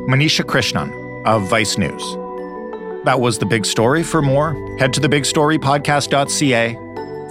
Manisha 0.09 0.43
Krishnan 0.43 0.91
of 1.25 1.47
Vice 1.47 1.77
News. 1.77 2.03
That 3.05 3.21
was 3.21 3.39
the 3.39 3.45
big 3.45 3.65
story. 3.65 4.03
For 4.03 4.21
more, 4.21 4.53
head 4.77 4.91
to 4.93 4.99
thebigstorypodcast.ca 4.99 6.80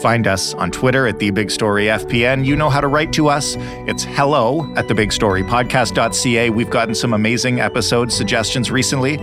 Find 0.00 0.26
us 0.26 0.54
on 0.54 0.70
Twitter 0.70 1.06
at 1.06 1.18
The 1.18 1.30
Big 1.30 1.50
Story 1.50 1.84
FPN. 1.84 2.44
You 2.44 2.56
know 2.56 2.70
how 2.70 2.80
to 2.80 2.88
write 2.88 3.12
to 3.14 3.28
us. 3.28 3.56
It's 3.86 4.04
hello 4.04 4.72
at 4.76 4.86
thebigstorypodcast.ca. 4.86 6.50
We've 6.50 6.70
gotten 6.70 6.94
some 6.94 7.12
amazing 7.12 7.60
episode 7.60 8.10
suggestions 8.10 8.70
recently. 8.70 9.14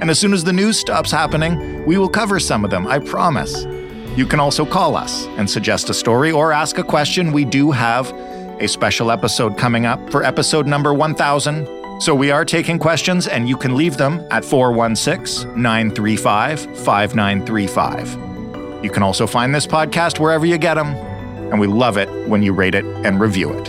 And 0.00 0.08
as 0.08 0.18
soon 0.18 0.32
as 0.32 0.44
the 0.44 0.52
news 0.52 0.78
stops 0.78 1.10
happening, 1.10 1.84
we 1.84 1.98
will 1.98 2.08
cover 2.08 2.38
some 2.38 2.64
of 2.64 2.70
them, 2.70 2.86
I 2.86 3.00
promise. 3.00 3.64
You 4.16 4.24
can 4.24 4.38
also 4.38 4.64
call 4.64 4.96
us 4.96 5.26
and 5.36 5.50
suggest 5.50 5.90
a 5.90 5.94
story 5.94 6.30
or 6.30 6.52
ask 6.52 6.78
a 6.78 6.84
question. 6.84 7.32
We 7.32 7.44
do 7.44 7.72
have 7.72 8.12
a 8.60 8.68
special 8.68 9.10
episode 9.10 9.58
coming 9.58 9.84
up 9.84 10.10
for 10.10 10.22
episode 10.22 10.66
number 10.66 10.94
1000. 10.94 12.00
So 12.00 12.14
we 12.14 12.30
are 12.30 12.44
taking 12.44 12.78
questions, 12.78 13.26
and 13.26 13.48
you 13.48 13.56
can 13.56 13.74
leave 13.76 13.96
them 13.96 14.26
at 14.30 14.44
416 14.44 15.60
935 15.60 16.60
5935. 16.76 18.29
You 18.82 18.90
can 18.90 19.02
also 19.02 19.26
find 19.26 19.54
this 19.54 19.66
podcast 19.66 20.18
wherever 20.18 20.46
you 20.46 20.56
get 20.58 20.74
them, 20.74 20.94
and 21.50 21.60
we 21.60 21.66
love 21.66 21.96
it 21.96 22.08
when 22.28 22.42
you 22.42 22.52
rate 22.52 22.74
it 22.74 22.84
and 22.84 23.20
review 23.20 23.52
it. 23.52 23.66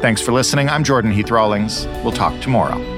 Thanks 0.00 0.20
for 0.20 0.32
listening. 0.32 0.68
I'm 0.68 0.84
Jordan 0.84 1.12
Heath 1.12 1.30
Rawlings. 1.30 1.86
We'll 2.02 2.12
talk 2.12 2.38
tomorrow. 2.40 2.95